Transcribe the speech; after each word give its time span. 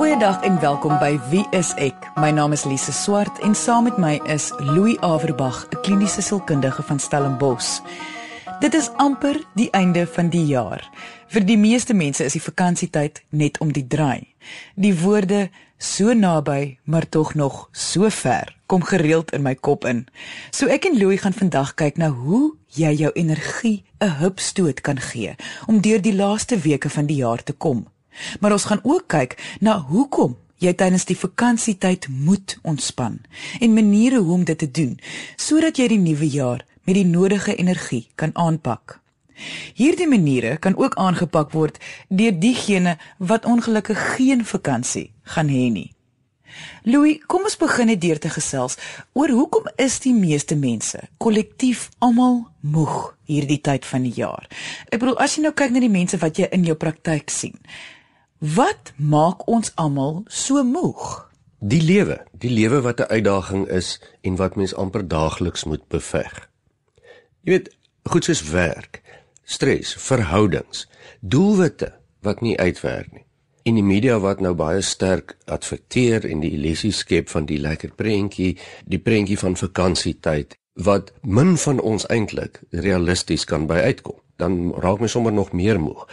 Goeiedag 0.00 0.42
en 0.42 0.60
welkom 0.60 0.94
by 0.96 1.18
Wie 1.28 1.42
is 1.52 1.74
ek? 1.76 2.06
My 2.16 2.30
naam 2.32 2.54
is 2.56 2.62
Lise 2.64 2.92
Swart 2.96 3.36
en 3.44 3.52
saam 3.52 3.84
met 3.84 3.98
my 4.00 4.14
is 4.32 4.46
Louis 4.56 4.96
Averbag, 5.04 5.66
'n 5.68 5.80
kliniese 5.84 6.22
sielkundige 6.24 6.82
van 6.82 6.98
Stellenbosch. 6.98 7.82
Dit 8.60 8.74
is 8.74 8.88
amper 8.96 9.36
die 9.54 9.68
einde 9.70 10.06
van 10.06 10.28
die 10.28 10.46
jaar. 10.46 10.88
Vir 11.28 11.44
die 11.44 11.58
meeste 11.58 11.94
mense 11.94 12.24
is 12.24 12.32
die 12.32 12.42
vakansietyd 12.42 13.22
net 13.28 13.58
om 13.58 13.72
die 13.72 13.86
draai. 13.86 14.26
Die 14.74 15.00
woorde 15.00 15.50
so 15.76 16.12
naby, 16.12 16.78
maar 16.84 17.08
tog 17.08 17.34
nog 17.34 17.68
so 17.72 18.08
ver 18.08 18.56
kom 18.66 18.82
gereeld 18.82 19.32
in 19.32 19.42
my 19.42 19.54
kop 19.54 19.84
in. 19.84 20.06
So 20.50 20.66
ek 20.66 20.84
en 20.84 20.98
Louis 20.98 21.20
gaan 21.20 21.36
vandag 21.36 21.74
kyk 21.74 21.96
na 21.96 22.08
hoe 22.08 22.56
jy 22.66 22.94
jou 22.94 23.12
energie 23.12 23.84
'n 24.00 24.08
hupstoot 24.08 24.80
kan 24.80 25.00
gee 25.00 25.36
om 25.66 25.80
deur 25.80 26.00
die 26.00 26.14
laaste 26.14 26.58
weke 26.58 26.90
van 26.90 27.06
die 27.06 27.16
jaar 27.16 27.42
te 27.42 27.52
kom. 27.52 27.86
Maar 28.40 28.52
ons 28.58 28.68
gaan 28.70 28.82
ook 28.82 29.08
kyk 29.08 29.36
na 29.60 29.78
hoekom 29.90 30.36
jy 30.60 30.72
tydens 30.76 31.06
die 31.08 31.18
vakansietyd 31.18 32.08
moet 32.08 32.58
ontspan 32.62 33.20
en 33.60 33.74
maniere 33.74 34.20
hoe 34.20 34.34
om 34.34 34.44
dit 34.44 34.58
te 34.58 34.70
doen 34.70 34.98
sodat 35.36 35.80
jy 35.80 35.88
die 35.94 36.02
nuwe 36.02 36.28
jaar 36.28 36.64
met 36.84 36.96
die 36.96 37.06
nodige 37.06 37.54
energie 37.54 38.08
kan 38.14 38.32
aanpak. 38.34 38.98
Hierdie 39.74 40.08
maniere 40.08 40.56
kan 40.56 40.76
ook 40.76 40.98
aangepak 41.00 41.52
word 41.56 41.78
deur 42.08 42.34
diegene 42.36 42.98
wat 43.18 43.48
ongelukkig 43.48 44.00
geen 44.16 44.44
vakansie 44.44 45.12
gaan 45.22 45.48
hê 45.48 45.70
nie. 45.72 45.90
Louis, 46.82 47.20
kom 47.26 47.44
ons 47.46 47.56
begin 47.56 47.90
net 47.92 48.00
deur 48.02 48.18
te 48.18 48.30
gesels 48.32 48.76
oor 49.14 49.30
hoekom 49.30 49.68
is 49.80 50.00
die 50.04 50.14
meeste 50.16 50.56
mense 50.58 50.98
kollektief 51.22 51.88
almal 52.02 52.42
moeg 52.60 53.14
hierdie 53.30 53.60
tyd 53.62 53.86
van 53.86 54.04
die 54.08 54.16
jaar. 54.16 54.48
Ek 54.90 54.98
bedoel 55.00 55.20
as 55.22 55.36
jy 55.36 55.46
nou 55.46 55.54
kyk 55.56 55.72
na 55.72 55.84
die 55.84 55.92
mense 55.92 56.18
wat 56.20 56.40
jy 56.40 56.50
in 56.52 56.66
jou 56.66 56.76
praktyk 56.76 57.30
sien, 57.30 57.54
Wat 58.40 58.92
maak 58.96 59.42
ons 59.52 59.68
almal 59.76 60.22
so 60.32 60.62
moeg? 60.64 61.28
Die 61.60 61.82
lewe, 61.84 62.22
die 62.32 62.48
lewe 62.48 62.80
wat 62.80 63.00
'n 63.00 63.12
uitdaging 63.12 63.68
is 63.68 64.00
en 64.20 64.36
wat 64.36 64.56
mens 64.56 64.74
amper 64.74 65.08
daagliks 65.08 65.64
moet 65.64 65.88
beveg. 65.88 66.48
Jy 67.44 67.52
weet, 67.52 67.76
goed 68.02 68.24
soos 68.24 68.42
werk, 68.42 69.02
stres, 69.44 69.94
verhoudings, 69.94 70.88
doelwitte 71.20 71.92
wat 72.20 72.40
nie 72.40 72.58
uitwerk 72.58 73.12
nie. 73.12 73.24
En 73.62 73.74
die 73.74 73.84
media 73.84 74.18
wat 74.18 74.40
nou 74.40 74.54
baie 74.54 74.80
sterk 74.80 75.36
adverteer 75.44 76.24
en 76.24 76.40
die 76.40 76.50
illusie 76.50 76.92
skep 76.92 77.28
van 77.28 77.44
die 77.44 77.58
lekker 77.58 77.92
prentjie, 77.94 78.58
die 78.86 78.98
prentjie 78.98 79.38
van 79.38 79.56
vakansietyd 79.56 80.56
wat 80.74 81.12
min 81.20 81.56
van 81.56 81.80
ons 81.80 82.06
eintlik 82.06 82.62
realisties 82.70 83.44
kan 83.44 83.66
by 83.66 83.74
uitkom. 83.74 84.16
Dan 84.36 84.72
raak 84.72 84.98
mens 84.98 85.12
sommer 85.12 85.32
nog 85.32 85.52
meer 85.52 85.80
moeg. 85.80 86.08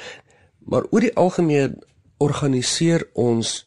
Maar 0.59 0.83
oor 0.89 0.99
die 0.99 1.15
algemeen 1.15 1.79
organiseer 2.17 3.07
ons 3.13 3.65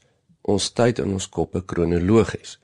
ons 0.50 0.70
tyd 0.72 0.98
in 0.98 1.12
ons 1.12 1.28
koppe 1.28 1.62
kronologies. 1.68 2.56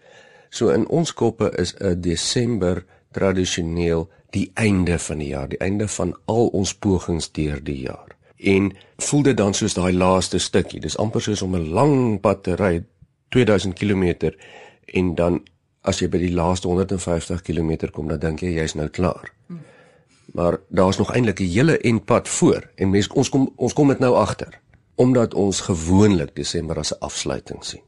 So 0.50 0.72
in 0.74 0.86
ons 0.88 1.12
koppe 1.12 1.50
is 1.60 1.74
'n 1.80 2.00
Desember 2.00 2.84
tradisioneel 3.12 4.08
die 4.30 4.50
einde 4.54 4.98
van 4.98 5.18
die 5.18 5.28
jaar, 5.28 5.48
die 5.48 5.60
einde 5.60 5.88
van 5.88 6.14
al 6.24 6.46
ons 6.46 6.74
pogings 6.74 7.32
deur 7.32 7.60
die 7.64 7.80
jaar. 7.80 8.16
En 8.36 8.72
voel 8.96 9.22
dit 9.22 9.36
dan 9.36 9.54
soos 9.54 9.74
daai 9.74 9.92
laaste 9.92 10.38
stukkie. 10.38 10.80
Dis 10.80 10.96
amper 10.96 11.20
soos 11.20 11.42
om 11.42 11.56
'n 11.56 11.72
lang 11.72 12.20
pad 12.20 12.42
te 12.42 12.54
ry, 12.54 12.84
2000 13.28 13.74
km 13.74 14.32
en 14.86 15.14
dan 15.14 15.42
as 15.80 16.00
jy 16.00 16.08
by 16.08 16.18
die 16.18 16.34
laaste 16.34 16.68
150 16.68 17.42
km 17.42 17.90
kom, 17.92 18.08
dan 18.08 18.18
dink 18.18 18.40
jy 18.40 18.54
jy's 18.58 18.74
nou 18.74 18.88
klaar. 18.88 19.32
Maar 20.32 20.58
daar's 20.68 20.98
nog 20.98 21.12
eintlik 21.14 21.40
'n 21.40 21.52
hele 21.52 21.78
en 21.78 22.04
pad 22.04 22.28
voor 22.28 22.70
en 22.74 22.90
mens 22.90 23.08
ons 23.08 23.28
kom 23.28 23.52
ons 23.56 23.72
kom 23.72 23.88
dit 23.88 23.98
nou 23.98 24.14
agter 24.14 24.60
omdat 24.96 25.34
ons 25.34 25.60
gewoonlik 25.60 26.34
Desember 26.34 26.78
as 26.78 26.92
'n 26.92 27.00
afsluiting 27.00 27.64
sien. 27.64 27.82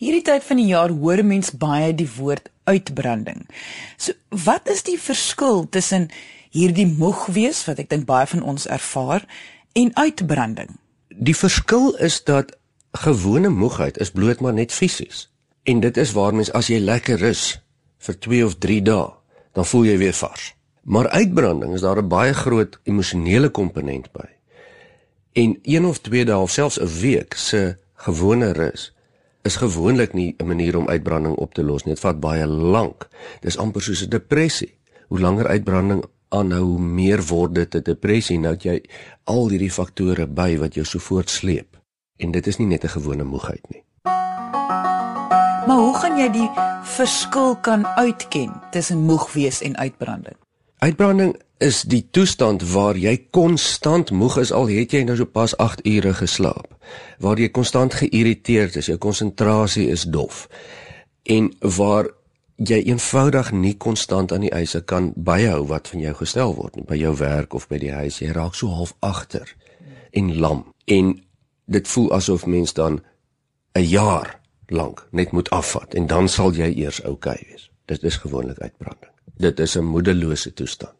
Hierdie 0.00 0.22
tyd 0.24 0.44
van 0.44 0.56
die 0.56 0.70
jaar 0.72 0.90
hoor 0.90 1.24
mens 1.24 1.50
baie 1.50 1.94
die 1.94 2.08
woord 2.16 2.48
uitbranding. 2.64 3.48
So 3.96 4.12
wat 4.44 4.68
is 4.68 4.82
die 4.82 4.98
verskil 5.00 5.68
tussen 5.68 6.08
hierdie 6.50 6.86
moeg 6.86 7.26
wees 7.26 7.64
wat 7.68 7.78
ek 7.78 7.90
dink 7.90 8.06
baie 8.08 8.26
van 8.26 8.42
ons 8.42 8.66
ervaar 8.66 9.26
en 9.72 9.92
uitbranding? 9.96 10.78
Die 11.08 11.36
verskil 11.36 11.92
is 11.96 12.24
dat 12.24 12.56
gewone 12.92 13.48
moegheid 13.48 14.00
is 14.00 14.10
bloot 14.10 14.40
maar 14.40 14.56
net 14.56 14.72
fisies. 14.72 15.28
En 15.62 15.80
dit 15.80 15.96
is 15.96 16.12
waar 16.16 16.34
mens 16.34 16.52
as 16.52 16.72
jy 16.72 16.80
lekker 16.80 17.20
rus 17.20 17.60
vir 17.98 18.18
2 18.18 18.44
of 18.44 18.56
3 18.58 18.82
dae, 18.82 19.12
dan 19.52 19.66
voel 19.66 19.84
jy 19.84 19.98
weer 19.98 20.16
vars. 20.16 20.54
Maar 20.82 21.08
uitbranding 21.08 21.74
is 21.74 21.84
daar 21.84 22.00
'n 22.00 22.08
baie 22.08 22.32
groot 22.34 22.80
emosionele 22.84 23.50
komponent 23.50 24.12
by 24.12 24.39
en 25.32 25.58
een 25.62 25.84
of 25.84 25.98
twee 25.98 26.24
dae 26.24 26.38
of 26.38 26.50
selfs 26.50 26.80
'n 26.80 27.00
week 27.00 27.34
se 27.34 27.76
gewone 27.94 28.52
rus 28.52 28.92
is 29.42 29.56
gewoonlik 29.56 30.12
nie 30.12 30.34
'n 30.38 30.46
manier 30.46 30.76
om 30.76 30.88
uitbranding 30.88 31.34
op 31.34 31.54
te 31.54 31.62
los 31.64 31.84
nie. 31.84 31.94
Dit 31.94 32.02
vat 32.02 32.20
baie 32.20 32.46
lank. 32.46 33.08
Dis 33.40 33.58
amper 33.58 33.82
soos 33.82 34.04
'n 34.04 34.08
depressie. 34.08 34.78
Hoe 35.08 35.20
langer 35.20 35.46
uitbranding 35.46 36.04
aanhou, 36.28 36.62
hoe 36.62 36.80
meer 36.80 37.22
word 37.22 37.54
dit 37.54 37.74
'n 37.74 37.82
depressie. 37.82 38.38
Nou 38.38 38.52
dat 38.52 38.62
jy 38.62 38.84
al 39.24 39.48
hierdie 39.48 39.72
faktore 39.72 40.26
by 40.26 40.58
wat 40.58 40.74
jou 40.74 40.86
so 40.86 40.98
voortsleep. 40.98 41.78
En 42.16 42.30
dit 42.30 42.46
is 42.46 42.56
nie 42.56 42.66
net 42.66 42.84
'n 42.84 42.88
gewone 42.88 43.24
moegheid 43.24 43.66
nie. 43.68 43.84
Maar 45.66 45.78
hoe 45.78 45.98
gaan 45.98 46.18
jy 46.18 46.30
die 46.30 46.50
verskil 46.82 47.56
kan 47.56 47.86
uitken 47.86 48.52
tussen 48.70 48.98
moeg 48.98 49.32
wees 49.32 49.60
en 49.62 49.76
uitbranding? 49.76 50.36
Uitbranding 50.78 51.36
is 51.60 51.82
die 51.84 52.06
toestand 52.10 52.62
waar 52.72 52.96
jy 52.96 53.12
konstant 53.36 54.10
moeg 54.10 54.38
is 54.40 54.52
al 54.52 54.70
het 54.72 54.94
jy 54.96 55.02
nou 55.04 55.16
so 55.18 55.28
pas 55.28 55.52
8 55.60 55.82
ure 55.84 56.14
geslaap. 56.16 56.72
Waar 57.20 57.38
jy 57.38 57.50
konstant 57.52 57.94
geïrriteerd 58.00 58.78
is, 58.80 58.88
jou 58.88 58.96
konsentrasie 58.98 59.90
is 59.92 60.06
dof. 60.08 60.46
En 61.28 61.50
waar 61.76 62.08
jy 62.56 62.80
eenvoudig 62.88 63.52
nie 63.52 63.74
konstant 63.76 64.32
aan 64.32 64.46
die 64.46 64.52
eise 64.56 64.80
kan 64.80 65.12
byhou 65.16 65.66
wat 65.68 65.88
van 65.92 66.00
jou 66.00 66.14
gestel 66.16 66.54
word 66.56 66.76
nie, 66.76 66.86
by 66.88 66.96
jou 66.96 67.12
werk 67.20 67.54
of 67.54 67.68
by 67.68 67.80
die 67.80 67.92
huis. 67.92 68.22
Jy 68.24 68.32
raak 68.36 68.56
so 68.56 68.72
half 68.72 68.94
agter 69.04 69.52
en 70.16 70.32
lam. 70.40 70.64
En 70.88 71.12
dit 71.68 71.88
voel 71.88 72.08
asof 72.16 72.46
mens 72.46 72.72
dan 72.72 73.02
'n 73.76 73.84
jaar 73.84 74.40
lank 74.66 75.06
net 75.10 75.32
moet 75.32 75.50
afvat 75.50 75.94
en 75.94 76.06
dan 76.06 76.28
sal 76.28 76.52
jy 76.52 76.72
eers 76.72 77.04
oukei 77.04 77.36
okay 77.36 77.46
wees. 77.50 77.70
Dit 77.84 78.02
is 78.02 78.16
gewoonlik 78.16 78.58
uitbranding. 78.58 79.12
Dit 79.36 79.60
is 79.60 79.76
'n 79.76 79.84
moedelose 79.84 80.52
toestand. 80.52 80.99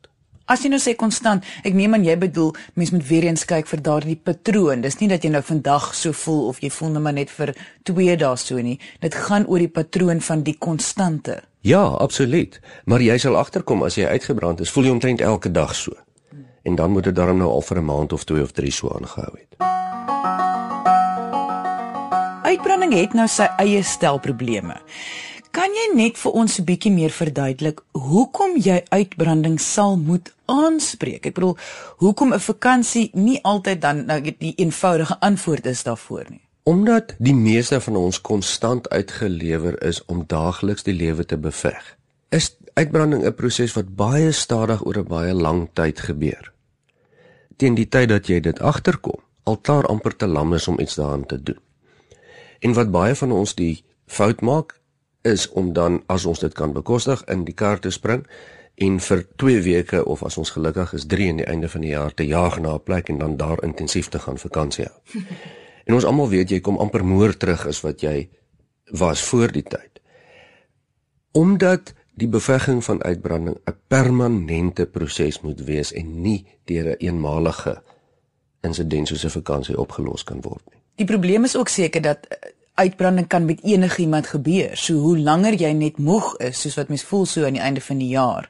As 0.51 0.65
jy 0.65 0.71
nou 0.73 0.81
sê 0.83 0.97
konstant, 0.99 1.45
ek 1.63 1.77
neem 1.79 1.93
aan 1.95 2.03
jy 2.03 2.17
bedoel 2.19 2.49
mens 2.75 2.91
moet 2.91 3.05
weer 3.07 3.29
eens 3.29 3.45
kyk 3.47 3.69
vir 3.71 3.83
daardie 3.87 4.17
patroon. 4.19 4.81
Dis 4.83 4.97
nie 4.99 5.07
dat 5.13 5.23
jy 5.23 5.31
nou 5.31 5.45
vandag 5.47 5.93
so 5.95 6.11
voel 6.25 6.49
of 6.51 6.59
jy 6.59 6.73
voel 6.75 6.97
net 6.97 7.05
maar 7.05 7.31
vir 7.37 7.53
2 7.87 8.17
dae 8.19 8.37
so 8.37 8.59
nie. 8.59 8.81
Dit 8.99 9.15
gaan 9.15 9.47
oor 9.47 9.63
die 9.63 9.71
patroon 9.71 10.19
van 10.19 10.43
die 10.43 10.57
konstante. 10.59 11.39
Ja, 11.63 11.85
absoluut. 12.03 12.59
Maar 12.85 13.01
jy 13.01 13.19
sal 13.23 13.39
agterkom 13.39 13.87
as 13.87 13.95
jy 13.95 14.11
uitgebrand 14.11 14.61
is, 14.61 14.75
voel 14.75 14.91
jy 14.91 14.91
omtrent 14.91 15.21
elke 15.21 15.55
dag 15.55 15.71
so. 15.75 15.95
En 16.67 16.75
dan 16.75 16.91
moet 16.91 17.07
dit 17.07 17.15
darm 17.15 17.39
nou 17.39 17.51
al 17.51 17.63
vir 17.63 17.79
'n 17.79 17.85
maand 17.85 18.13
of 18.13 18.25
2 18.25 18.43
of 18.43 18.51
3 18.51 18.73
so 18.73 18.91
aangehou 18.91 19.33
het. 19.39 19.55
Uitbranding 22.43 22.93
het 22.93 23.15
nou 23.15 23.29
sy 23.29 23.47
eie 23.59 23.83
stel 23.83 24.19
probleme. 24.19 24.75
Kan 25.51 25.73
jy 25.75 25.87
net 25.99 26.19
vir 26.23 26.37
ons 26.39 26.59
'n 26.61 26.65
bietjie 26.65 26.93
meer 26.95 27.11
verduidelik 27.11 27.81
hoekom 27.93 28.53
jy 28.57 28.85
uitbranding 28.89 29.59
sal 29.61 29.97
moet 29.97 30.31
aanspreek? 30.47 31.27
Ek 31.27 31.35
bedoel, 31.35 31.57
hoekom 31.99 32.33
'n 32.33 32.39
vakansie 32.39 33.11
nie 33.15 33.43
altyd 33.43 33.81
dan 33.81 34.07
nou 34.07 34.21
die 34.21 34.55
eenvoudige 34.57 35.19
antwoord 35.21 35.67
is 35.67 35.83
daarvoor 35.83 36.25
nie? 36.31 36.41
Omdat 36.63 37.15
die 37.19 37.35
meeste 37.35 37.81
van 37.81 37.97
ons 37.97 38.21
konstant 38.21 38.89
uitgelewer 38.89 39.83
is 39.83 40.05
om 40.05 40.25
daagliks 40.27 40.83
die 40.83 40.95
lewe 40.95 41.25
te 41.25 41.37
beveg. 41.37 41.97
Is 42.29 42.57
uitbranding 42.75 43.25
'n 43.25 43.35
proses 43.35 43.73
wat 43.73 43.97
baie 43.97 44.33
stadig 44.33 44.85
oor 44.87 44.99
'n 44.99 45.09
baie 45.09 45.35
lang 45.35 45.69
tyd 45.73 46.01
gebeur. 46.01 46.53
Teen 47.57 47.75
die 47.75 47.89
tyd 47.89 48.09
dat 48.09 48.27
jy 48.27 48.41
dit 48.41 48.61
agterkom, 48.61 49.19
alklaar 49.43 49.87
amper 49.87 50.17
te 50.17 50.27
lam 50.27 50.55
is 50.55 50.69
om 50.69 50.79
iets 50.81 50.95
daaraan 50.95 51.27
te 51.27 51.43
doen. 51.43 51.59
En 52.61 52.73
wat 52.73 52.91
baie 52.91 53.15
van 53.15 53.33
ons 53.33 53.55
die 53.55 53.85
fout 54.07 54.41
maak 54.41 54.80
is 55.23 55.49
om 55.49 55.73
dan 55.73 56.03
as 56.07 56.25
ons 56.25 56.39
dit 56.39 56.53
kan 56.53 56.73
bekostig 56.73 57.25
in 57.25 57.45
die 57.45 57.55
kar 57.55 57.79
te 57.79 57.91
spring 57.91 58.27
en 58.81 59.01
vir 59.01 59.27
2 59.37 59.63
weke 59.63 60.05
of 60.05 60.23
as 60.25 60.39
ons 60.41 60.51
gelukkig 60.51 60.93
is 60.97 61.07
3 61.07 61.29
aan 61.31 61.43
die 61.43 61.47
einde 61.47 61.69
van 61.69 61.85
die 61.85 61.93
jaar 61.93 62.15
te 62.15 62.27
jaag 62.27 62.61
na 62.61 62.75
'n 62.75 62.83
plek 62.83 63.09
en 63.09 63.19
dan 63.19 63.37
daar 63.37 63.63
intensief 63.63 64.09
te 64.09 64.19
gaan 64.19 64.39
vakansie 64.39 64.85
hou. 64.85 65.23
en 65.87 65.95
ons 65.95 66.05
almal 66.05 66.29
weet 66.29 66.51
jy 66.51 66.61
kom 66.61 66.79
amper 66.79 67.05
moer 67.05 67.37
terug 67.37 67.67
as 67.67 67.81
wat 67.81 68.01
jy 68.01 68.29
was 68.91 69.23
voor 69.23 69.53
die 69.53 69.63
tyd. 69.63 70.01
Omdat 71.33 71.93
die 72.15 72.29
bevegging 72.29 72.85
van 72.85 73.03
uitbranding 73.03 73.57
'n 73.57 73.77
permanente 73.89 74.87
proses 74.87 75.41
moet 75.41 75.61
wees 75.61 75.93
en 75.93 76.23
nie 76.23 76.47
deur 76.65 76.85
'n 76.85 76.89
een 76.89 76.97
eenmalige 76.99 77.83
insident 78.61 79.09
soos 79.09 79.25
'n 79.25 79.31
vakansie 79.31 79.79
opgelos 79.79 80.25
kan 80.25 80.41
word 80.41 80.63
nie. 80.71 80.81
Die 80.95 81.07
probleem 81.07 81.45
is 81.45 81.57
ook 81.57 81.69
seker 81.69 82.03
dat 82.03 82.27
uitbranding 82.81 83.29
kan 83.29 83.45
met 83.45 83.63
enigiemand 83.63 84.27
gebeur. 84.27 84.77
So 84.77 85.01
hoe 85.05 85.19
langer 85.19 85.57
jy 85.59 85.73
net 85.77 85.99
moeg 85.99 86.33
is, 86.41 86.61
soos 86.61 86.79
wat 86.81 86.89
mens 86.89 87.05
voel 87.09 87.27
so 87.27 87.45
aan 87.47 87.59
die 87.59 87.65
einde 87.65 87.83
van 87.85 88.01
die 88.01 88.13
jaar, 88.15 88.49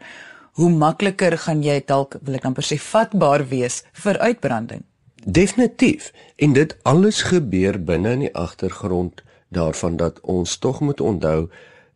hoe 0.59 0.71
makliker 0.71 1.37
gaan 1.39 1.63
jy 1.65 1.81
dalk 1.87 2.17
wil 2.23 2.37
ek 2.39 2.47
amper 2.49 2.67
sê 2.67 2.79
vatbaar 2.81 3.47
wees 3.51 3.83
vir 4.05 4.21
uitbranding. 4.21 4.85
Definitief. 5.25 6.13
En 6.37 6.55
dit 6.57 6.77
alles 6.89 7.23
gebeur 7.29 7.77
binne 7.85 8.15
in 8.17 8.25
die 8.29 8.35
agtergrond 8.35 9.23
daarvan 9.51 9.99
dat 10.01 10.21
ons 10.21 10.57
tog 10.59 10.81
moet 10.81 11.01
onthou 11.01 11.51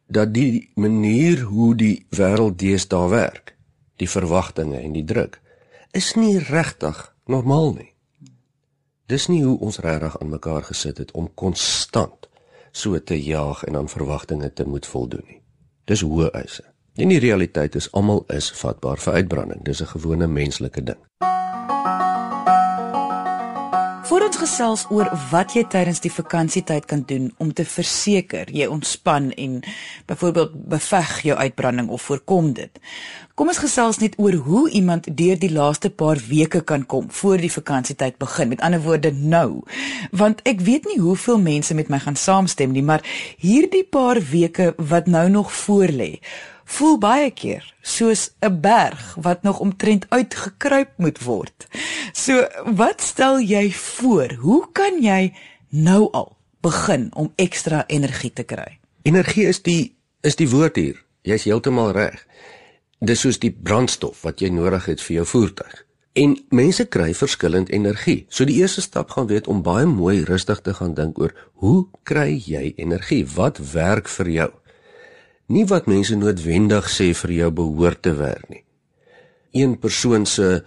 dat 0.07 0.35
die 0.35 0.71
manier 0.75 1.41
hoe 1.49 1.73
die 1.75 2.07
wêreld 2.11 2.59
deesdae 2.61 3.09
werk, 3.09 3.55
die 3.97 4.11
verwagtinge 4.11 4.81
en 4.83 4.93
die 4.93 5.05
druk, 5.05 5.41
is 5.93 6.13
nie 6.19 6.39
regtig 6.39 7.15
normaal 7.27 7.73
nie. 7.79 7.91
Dis 9.09 9.29
nie 9.29 9.43
hoe 9.45 9.57
ons 9.61 9.81
regtig 9.85 10.19
aan 10.21 10.33
mekaar 10.33 10.65
gesit 10.69 10.99
het 10.99 11.13
om 11.13 11.31
konstant 11.35 12.24
so 12.75 12.99
te 12.99 13.23
jaag 13.23 13.65
en 13.65 13.77
aan 13.77 13.89
verwagtinge 13.89 14.53
te 14.53 14.67
moet 14.67 14.87
voldoen 14.87 15.25
nie. 15.29 15.41
Dis 15.85 16.03
hoë 16.03 16.31
eise. 16.35 16.65
En 16.95 17.11
die 17.11 17.19
realiteit 17.23 17.75
is 17.75 17.91
almal 17.93 18.25
is 18.35 18.51
vatbaar 18.59 18.99
vir 19.03 19.21
uitbranding. 19.21 19.65
Dis 19.65 19.83
'n 19.83 19.93
gewone 19.97 20.27
menslike 20.27 20.83
ding. 20.83 21.01
Voor 24.05 24.21
ons 24.21 24.37
gesels 24.37 24.83
oor 24.93 25.09
wat 25.31 25.55
jy 25.57 25.63
tydens 25.73 26.03
die 26.05 26.11
vakansietyd 26.13 26.85
kan 26.91 27.07
doen 27.09 27.31
om 27.41 27.55
te 27.57 27.65
verseker 27.65 28.51
jy 28.53 28.67
ontspan 28.69 29.31
en 29.41 29.55
byvoorbeeld 30.11 30.59
beveg 30.75 31.15
jou 31.25 31.37
uitbranding 31.39 31.89
of 31.89 32.05
voorkom 32.11 32.51
dit. 32.53 32.81
Kom 33.35 33.49
ons 33.49 33.63
gesels 33.65 34.03
net 34.03 34.19
oor 34.21 34.37
hoe 34.45 34.67
iemand 34.77 35.09
deur 35.09 35.41
die 35.41 35.53
laaste 35.53 35.89
paar 35.89 36.21
weke 36.29 36.61
kan 36.61 36.85
kom 36.85 37.09
voor 37.09 37.41
die 37.41 37.53
vakansietyd 37.53 38.21
begin. 38.21 38.53
Met 38.53 38.61
ander 38.61 38.85
woorde 38.85 39.13
nou. 39.13 39.63
Want 40.13 40.45
ek 40.45 40.61
weet 40.69 40.85
nie 40.93 41.01
hoeveel 41.01 41.41
mense 41.41 41.75
met 41.75 41.89
my 41.89 42.03
gaan 42.05 42.21
saamstem 42.21 42.77
nie, 42.77 42.85
maar 42.85 43.01
hierdie 43.41 43.87
paar 43.89 44.21
weke 44.21 44.75
wat 44.77 45.09
nou 45.09 45.31
nog 45.33 45.53
voorlê 45.65 46.19
voel 46.65 46.99
baie 46.99 47.31
keer 47.31 47.75
soos 47.83 48.31
'n 48.41 48.61
berg 48.61 49.17
wat 49.21 49.43
nog 49.43 49.59
omtrent 49.61 50.07
uitgekruip 50.09 50.91
moet 50.97 51.23
word. 51.23 51.67
So, 52.13 52.47
wat 52.65 53.01
stel 53.01 53.41
jy 53.41 53.73
voor? 53.73 54.33
Hoe 54.41 54.67
kan 54.73 55.03
jy 55.03 55.33
nou 55.69 56.09
al 56.13 56.37
begin 56.61 57.11
om 57.15 57.33
ekstra 57.37 57.85
energie 57.87 58.33
te 58.33 58.43
kry? 58.43 58.79
Energie 59.03 59.47
is 59.47 59.63
die 59.63 59.97
is 60.21 60.37
die 60.37 60.49
woord 60.49 60.77
hier. 60.77 61.05
Jy's 61.23 61.45
heeltemal 61.45 61.93
reg. 61.93 62.27
Dis 63.01 63.21
soos 63.21 63.39
die 63.39 63.53
brandstof 63.53 64.23
wat 64.23 64.41
jy 64.41 64.49
nodig 64.49 64.87
het 64.87 65.03
vir 65.03 65.15
jou 65.15 65.27
voertuig. 65.27 65.85
En 66.15 66.37
mense 66.49 66.85
kry 66.87 67.15
verskillend 67.15 67.71
energie. 67.75 68.27
So 68.29 68.45
die 68.45 68.61
eerste 68.63 68.81
stap 68.81 69.11
gaan 69.11 69.27
weet 69.27 69.47
om 69.47 69.63
baie 69.63 69.87
mooi 69.87 70.23
rustig 70.25 70.61
te 70.61 70.75
gaan 70.75 70.95
dink 70.95 71.19
oor 71.19 71.35
hoe 71.53 71.89
kry 72.03 72.37
jy 72.47 72.73
energie? 72.77 73.25
Wat 73.35 73.59
werk 73.73 74.09
vir 74.09 74.31
jou? 74.31 74.51
Nie 75.47 75.65
wat 75.69 75.89
mense 75.91 76.17
noodwendig 76.17 76.89
sê 76.89 77.11
vir 77.15 77.33
jou 77.33 77.51
behoort 77.51 78.03
te 78.03 78.15
werk 78.17 78.49
nie. 78.49 78.63
Een 79.53 79.77
persoon 79.79 80.27
se 80.27 80.63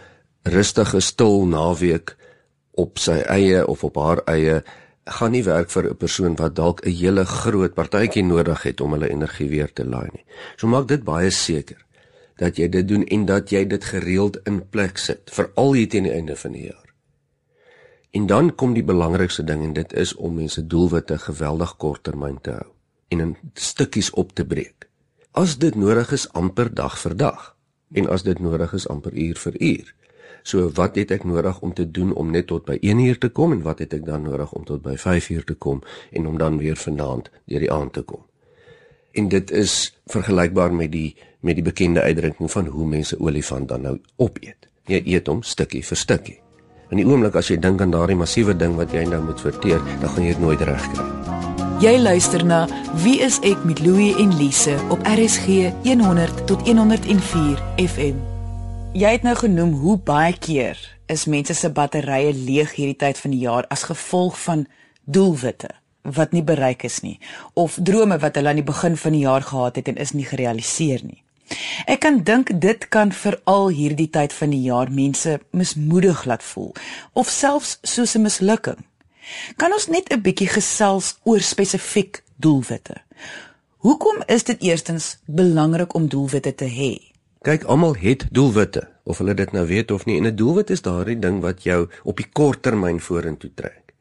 rustige 0.47 1.01
stil 1.01 1.45
naweek 1.49 2.15
op 2.77 3.01
sy 3.01 3.17
eie 3.25 3.65
of 3.67 3.83
op 3.83 3.97
haar 3.97 4.21
eie 4.29 4.61
gaan 5.07 5.31
nie 5.31 5.43
werk 5.43 5.69
vir 5.71 5.89
'n 5.89 5.97
persoon 5.97 6.35
wat 6.35 6.55
dalk 6.55 6.85
'n 6.85 6.91
hele 6.91 7.25
groot 7.25 7.73
partytjie 7.73 8.23
nodig 8.23 8.63
het 8.63 8.81
om 8.81 8.91
hulle 8.91 9.09
energie 9.09 9.49
weer 9.49 9.73
te 9.73 9.85
laai 9.85 10.09
nie. 10.13 10.25
So 10.57 10.67
maak 10.67 10.87
dit 10.87 11.03
baie 11.03 11.31
seker 11.31 11.85
dat 12.37 12.57
jy 12.57 12.69
dit 12.69 12.87
doen 12.87 13.03
en 13.03 13.25
dat 13.25 13.49
jy 13.49 13.65
dit 13.65 13.83
gereeld 13.83 14.37
in 14.45 14.69
plek 14.69 14.97
sit 14.97 15.31
veral 15.31 15.73
hier 15.73 15.89
teen 15.89 16.03
die 16.03 16.11
einde 16.11 16.35
van 16.35 16.51
die 16.51 16.63
jaar. 16.65 16.93
En 18.11 18.25
dan 18.25 18.55
kom 18.55 18.73
die 18.73 18.83
belangrikste 18.83 19.43
ding 19.43 19.63
en 19.63 19.73
dit 19.73 19.93
is 19.93 20.15
om 20.15 20.35
mense 20.35 20.67
doelwitte 20.67 21.17
geweldig 21.17 21.77
korttermyn 21.77 22.41
te 22.41 22.51
hou 22.51 22.76
en 23.07 23.19
in 23.19 23.35
stukkies 23.53 24.09
op 24.09 24.33
te 24.33 24.45
breek. 24.45 24.87
As 25.31 25.57
dit 25.57 25.75
nodig 25.75 26.11
is 26.11 26.27
amper 26.33 26.73
dag 26.73 26.97
vir 26.99 27.15
dag 27.15 27.53
en 27.93 28.09
as 28.09 28.23
dit 28.23 28.39
nodig 28.39 28.73
is 28.73 28.87
amper 28.87 29.13
uur 29.13 29.37
vir 29.37 29.61
uur. 29.61 29.93
So 30.47 30.69
wat 30.75 30.95
het 30.95 31.11
ek 31.11 31.25
nodig 31.27 31.59
om 31.59 31.73
te 31.73 31.85
doen 31.91 32.13
om 32.13 32.31
net 32.31 32.47
tot 32.47 32.65
by 32.65 32.77
1 32.81 32.99
uur 33.03 33.19
te 33.19 33.29
kom 33.29 33.51
en 33.51 33.61
wat 33.65 33.83
het 33.83 33.93
ek 33.93 34.05
dan 34.07 34.23
nodig 34.27 34.53
om 34.55 34.63
tot 34.63 34.81
by 34.83 34.95
5 34.95 35.29
uur 35.35 35.43
te 35.43 35.55
kom 35.55 35.83
en 36.11 36.27
om 36.27 36.37
dan 36.37 36.57
weer 36.57 36.79
vanaand 36.79 37.29
deur 37.45 37.63
die 37.65 37.71
aand 37.71 37.93
te 37.93 38.01
kom. 38.01 38.23
En 39.11 39.27
dit 39.27 39.51
is 39.51 39.97
vergelykbaar 40.05 40.73
met 40.73 40.91
die 40.91 41.15
met 41.39 41.55
die 41.55 41.63
bekende 41.63 42.01
uitdrukking 42.01 42.51
van 42.51 42.67
hoe 42.73 42.87
mense 42.87 43.19
olifant 43.19 43.69
dan 43.69 43.81
nou 43.81 43.95
opeet. 44.15 44.67
Jy 44.87 45.03
eet 45.05 45.27
hom 45.27 45.43
stukkie 45.43 45.83
vir 45.85 45.97
stukkie. 45.97 46.39
In 46.89 47.01
die 47.01 47.05
oomblik 47.07 47.35
as 47.35 47.51
jy 47.51 47.59
dink 47.59 47.83
aan 47.83 47.91
daardie 47.91 48.17
massiewe 48.17 48.55
ding 48.55 48.75
wat 48.79 48.95
jy 48.95 49.03
nou 49.05 49.21
moet 49.27 49.41
verteer, 49.43 49.83
dan 50.01 50.09
gaan 50.09 50.23
jy 50.23 50.35
dit 50.35 50.43
nooit 50.43 50.67
regkry 50.71 51.03
nie. 51.03 51.56
Jy 51.77 51.99
luister 52.01 52.41
na 52.41 52.63
Wie 53.03 53.19
is 53.21 53.35
ek 53.45 53.61
met 53.61 53.77
Louie 53.85 54.15
en 54.17 54.31
Lise 54.33 54.73
op 54.89 55.03
RSG 55.05 55.67
100 55.85 56.39
tot 56.49 56.63
104 56.65 57.59
FM. 57.77 58.17
Jy 58.97 59.11
het 59.13 59.21
nou 59.21 59.35
genoem 59.37 59.75
hoe 59.77 59.99
baie 60.01 60.33
keer 60.33 60.79
is 61.05 61.27
mense 61.29 61.53
se 61.53 61.69
batterye 61.69 62.33
leeg 62.33 62.73
hierdie 62.79 62.97
tyd 62.97 63.21
van 63.21 63.35
die 63.35 63.43
jaar 63.43 63.69
as 63.69 63.85
gevolg 63.91 64.41
van 64.47 64.65
doelwitte 65.05 65.69
wat 66.17 66.33
nie 66.33 66.41
bereik 66.41 66.81
is 66.89 67.03
nie 67.05 67.19
of 67.53 67.77
drome 67.77 68.17
wat 68.25 68.41
hulle 68.41 68.55
aan 68.55 68.63
die 68.63 68.65
begin 68.73 68.97
van 68.97 69.13
die 69.13 69.23
jaar 69.27 69.45
gehad 69.45 69.77
het 69.77 69.93
en 69.93 70.01
is 70.01 70.17
nie 70.17 70.25
gerealiseer 70.25 71.05
nie. 71.05 71.21
Ek 71.85 72.01
kan 72.01 72.23
dink 72.25 72.57
dit 72.57 72.89
kan 72.89 73.13
veral 73.13 73.69
hierdie 73.69 74.09
tyd 74.09 74.33
van 74.33 74.49
die 74.49 74.65
jaar 74.65 74.89
mense 74.89 75.37
mismoedig 75.53 76.25
laat 76.25 76.41
voel 76.41 76.73
of 77.13 77.29
selfs 77.29 77.77
soos 77.85 78.17
'n 78.17 78.25
mislukking. 78.25 78.81
Kan 79.55 79.73
ons 79.73 79.87
net 79.87 80.11
'n 80.13 80.21
bietjie 80.21 80.47
gesels 80.47 81.17
oor 81.23 81.39
spesifiek 81.39 82.23
doelwitte? 82.35 82.95
Hoekom 83.77 84.23
is 84.27 84.43
dit 84.43 84.61
eerstens 84.61 85.17
belangrik 85.25 85.93
om 85.93 86.07
doelwitte 86.07 86.55
te 86.55 86.65
hê? 86.65 87.13
Kyk, 87.41 87.63
almal 87.63 87.95
het 87.95 88.25
doelwitte, 88.31 88.87
of 89.03 89.17
hulle 89.17 89.33
dit 89.33 89.51
nou 89.51 89.67
weet 89.67 89.91
of 89.91 90.05
nie. 90.05 90.17
En 90.17 90.25
'n 90.25 90.35
doelwit 90.35 90.69
is 90.69 90.81
daardie 90.81 91.19
ding 91.19 91.41
wat 91.41 91.63
jou 91.63 91.87
op 92.03 92.17
die 92.17 92.29
kort 92.33 92.61
termyn 92.61 92.99
vorentoe 92.99 93.51
trek. 93.55 93.93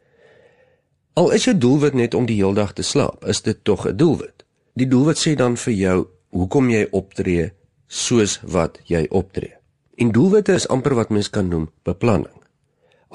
Al 1.12 1.30
is 1.30 1.44
jou 1.44 1.58
doelwit 1.58 1.94
net 1.94 2.14
om 2.14 2.26
die 2.26 2.36
heeldag 2.36 2.72
te 2.72 2.82
slaap, 2.82 3.24
is 3.24 3.42
dit 3.42 3.58
tog 3.62 3.86
'n 3.86 3.96
doelwit. 3.96 4.44
Die 4.72 4.88
doelwit 4.88 5.18
sê 5.18 5.34
dan 5.34 5.56
vir 5.56 5.72
jou 5.72 6.06
hoekom 6.30 6.70
jy 6.70 6.88
optree 6.90 7.52
soos 7.86 8.40
wat 8.42 8.78
jy 8.84 9.06
optree. 9.08 9.54
En 9.96 10.12
doelwitte 10.12 10.52
is 10.52 10.68
amper 10.68 10.94
wat 10.94 11.08
mens 11.08 11.30
kan 11.30 11.48
noem 11.48 11.70
beplanning. 11.82 12.35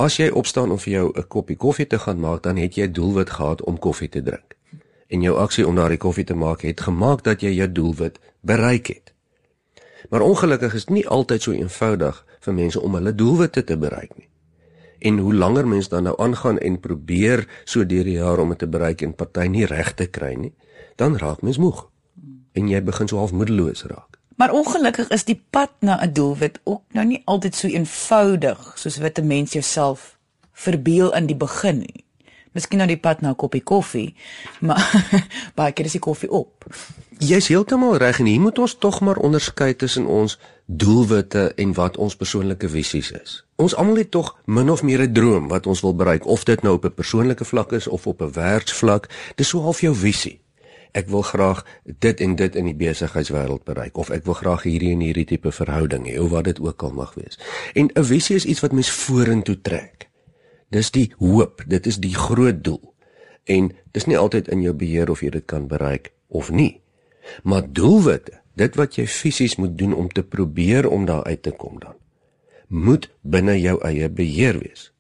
As 0.02 0.16
jy 0.18 0.32
opstaan 0.34 0.72
om 0.74 0.80
vir 0.82 0.94
jou 0.94 1.12
'n 1.14 1.28
koppie 1.28 1.56
koffie 1.56 1.88
te 1.88 2.00
gaan 2.00 2.20
maak, 2.20 2.42
dan 2.44 2.58
het 2.58 2.76
jy 2.76 2.88
'n 2.88 2.94
doelwit 2.94 3.30
gehad 3.30 3.64
om 3.64 3.80
koffie 3.80 4.10
te 4.10 4.24
drink. 4.24 4.58
En 5.08 5.22
jou 5.22 5.38
aksie 5.38 5.68
om 5.68 5.76
daardie 5.76 5.98
koffie 5.98 6.24
te 6.24 6.34
maak 6.34 6.62
het 6.62 6.82
gemaak 6.82 7.24
dat 7.24 7.42
jy 7.42 7.50
jou 7.50 7.72
doelwit 7.72 8.20
bereik 8.40 8.88
het. 8.88 9.14
Maar 10.10 10.22
ongelukkig 10.22 10.74
is 10.74 10.86
dit 10.86 10.96
nie 10.96 11.08
altyd 11.08 11.42
so 11.42 11.52
eenvoudig 11.52 12.26
vir 12.40 12.54
mense 12.54 12.82
om 12.82 12.94
hulle 12.94 13.16
doelwitte 13.16 13.64
te 13.64 13.78
bereik 13.78 14.18
nie. 14.18 14.30
En 15.00 15.18
hoe 15.18 15.34
langer 15.34 15.68
mense 15.68 15.90
dan 15.90 16.04
nou 16.04 16.16
aangaan 16.18 16.58
en 16.58 16.80
probeer 16.80 17.48
so 17.64 17.86
deur 17.86 18.04
die 18.04 18.18
jaar 18.18 18.40
om 18.40 18.50
dit 18.50 18.58
te 18.58 18.68
bereik 18.68 19.02
en 19.02 19.14
party 19.14 19.46
nie 19.48 19.66
reg 19.66 19.94
te 19.94 20.06
kry 20.06 20.34
nie, 20.34 20.54
dan 20.96 21.18
raak 21.18 21.42
mens 21.42 21.58
moeg. 21.58 21.90
En 22.52 22.68
jy 22.68 22.84
begin 22.84 23.08
so 23.08 23.18
half 23.18 23.32
moedeloos 23.32 23.84
raak. 23.84 24.21
Maar 24.42 24.52
ongelukkig 24.52 25.08
is 25.14 25.24
die 25.24 25.44
pad 25.50 25.70
na 25.80 26.02
'n 26.02 26.14
doelwit 26.14 26.60
ook 26.64 26.82
nou 26.92 27.06
nie 27.06 27.22
altyd 27.26 27.56
so 27.56 27.68
eenvoudig 27.68 28.74
soos 28.76 28.98
wat 28.98 29.18
'n 29.18 29.28
mens 29.28 29.54
jouself 29.54 30.18
verbeel 30.54 31.14
in 31.14 31.26
die 31.26 31.36
begin 31.36 31.78
nie. 31.78 32.06
Miskien 32.52 32.78
nou 32.78 32.88
die 32.88 32.98
pad 32.98 33.22
na 33.22 33.30
'n 33.30 33.36
koppie 33.36 33.64
koffie, 33.64 34.16
maar 34.60 35.14
baie 35.56 35.72
keer 35.72 35.86
is 35.86 35.92
die 35.92 36.00
koffie 36.00 36.32
op. 36.32 36.66
Jy's 37.18 37.48
heeltemal 37.48 37.98
reg 37.98 38.20
en 38.20 38.26
hier 38.26 38.42
moet 38.42 38.60
ons 38.60 38.78
tog 38.78 39.02
maar 39.02 39.18
onderskei 39.18 39.76
tussen 39.76 40.06
ons 40.06 40.40
doelwitte 40.66 41.54
en 41.54 41.74
wat 41.74 41.98
ons 41.98 42.16
persoonlike 42.16 42.70
visies 42.70 43.12
is. 43.12 43.46
Ons 43.56 43.76
almal 43.76 43.96
het 43.96 44.12
tog 44.12 44.38
min 44.46 44.70
of 44.70 44.84
meer 44.84 45.02
'n 45.02 45.14
droom 45.14 45.48
wat 45.48 45.68
ons 45.68 45.82
wil 45.82 45.96
bereik, 45.96 46.26
of 46.26 46.44
dit 46.44 46.62
nou 46.62 46.76
op 46.76 46.86
'n 46.86 46.94
persoonlike 46.94 47.46
vlak 47.46 47.72
is 47.72 47.88
of 47.88 48.08
op 48.08 48.22
'n 48.22 48.32
werksvlak. 48.32 49.10
Dis 49.36 49.48
so 49.48 49.62
half 49.62 49.82
jou 49.82 49.96
visie 49.96 50.41
ek 50.92 51.08
wil 51.08 51.22
graag 51.22 51.66
dit 51.84 52.22
en 52.22 52.36
dit 52.36 52.56
in 52.56 52.66
die 52.66 52.76
besigheidswêreld 52.76 53.64
bereik 53.64 53.98
of 53.98 54.10
ek 54.10 54.26
wil 54.28 54.38
graag 54.40 54.64
hierdie 54.68 54.92
en 54.96 55.04
hierdie 55.04 55.26
tipe 55.26 55.52
verhouding 55.52 56.08
hê 56.10 56.18
of 56.20 56.32
wat 56.34 56.50
dit 56.50 56.60
ook 56.60 56.84
al 56.84 56.94
mag 56.96 57.14
wees. 57.16 57.40
En 57.74 57.90
'n 57.94 58.04
visie 58.04 58.36
is 58.36 58.46
iets 58.46 58.60
wat 58.60 58.72
mens 58.72 58.92
vorentoe 58.92 59.62
trek. 59.62 60.10
Dis 60.70 60.92
die 60.92 61.14
hoop, 61.18 61.64
dit 61.68 61.86
is 61.86 61.98
die 61.98 62.16
groot 62.16 62.64
doel. 62.64 62.94
En 63.44 63.72
dis 63.92 64.06
nie 64.06 64.18
altyd 64.18 64.48
in 64.48 64.62
jou 64.62 64.74
beheer 64.74 65.10
of 65.10 65.22
jy 65.22 65.30
dit 65.30 65.46
kan 65.46 65.68
bereik 65.68 66.12
of 66.28 66.52
nie. 66.52 66.82
Maar 67.44 67.68
doelwitte, 67.72 68.40
dit 68.56 68.76
wat 68.76 68.96
jy 68.96 69.08
fisies 69.08 69.56
moet 69.56 69.78
doen 69.78 69.94
om 69.94 70.10
te 70.10 70.24
probeer 70.24 70.90
om 70.90 71.06
daar 71.06 71.24
uit 71.24 71.42
te 71.42 71.52
kom 71.52 71.80
dan, 71.80 71.96
moet 72.68 73.10
binne 73.22 73.60
jou 73.60 73.80
eie 73.84 74.10
beheer 74.10 74.60
wees. 74.60 74.92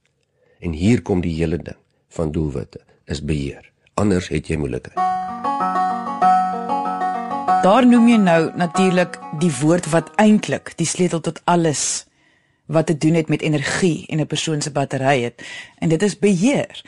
En 0.59 0.71
hier 0.71 1.01
kom 1.01 1.21
die 1.21 1.35
hele 1.35 1.57
ding 1.57 1.79
van 2.09 2.31
doelwitte, 2.31 2.83
is 3.05 3.23
beheer. 3.23 3.71
Anders 3.93 4.27
het 4.27 4.47
jy 4.47 4.59
moeilikheid. 4.59 5.80
Daar 7.61 7.85
noem 7.85 8.07
jy 8.09 8.15
nou 8.17 8.51
natuurlik 8.57 9.19
die 9.37 9.51
woord 9.59 9.85
wat 9.93 10.07
eintlik 10.17 10.71
die 10.79 10.87
sleutel 10.89 11.19
tot 11.21 11.41
alles 11.45 12.07
wat 12.65 12.87
te 12.89 12.95
doen 12.97 13.13
het 13.13 13.29
met 13.29 13.41
energie 13.45 14.05
en 14.09 14.19
'n 14.19 14.25
persoon 14.27 14.61
se 14.61 14.71
battery 14.71 15.21
het 15.21 15.43
en 15.77 15.89
dit 15.89 16.01
is 16.01 16.19
beheer. 16.19 16.81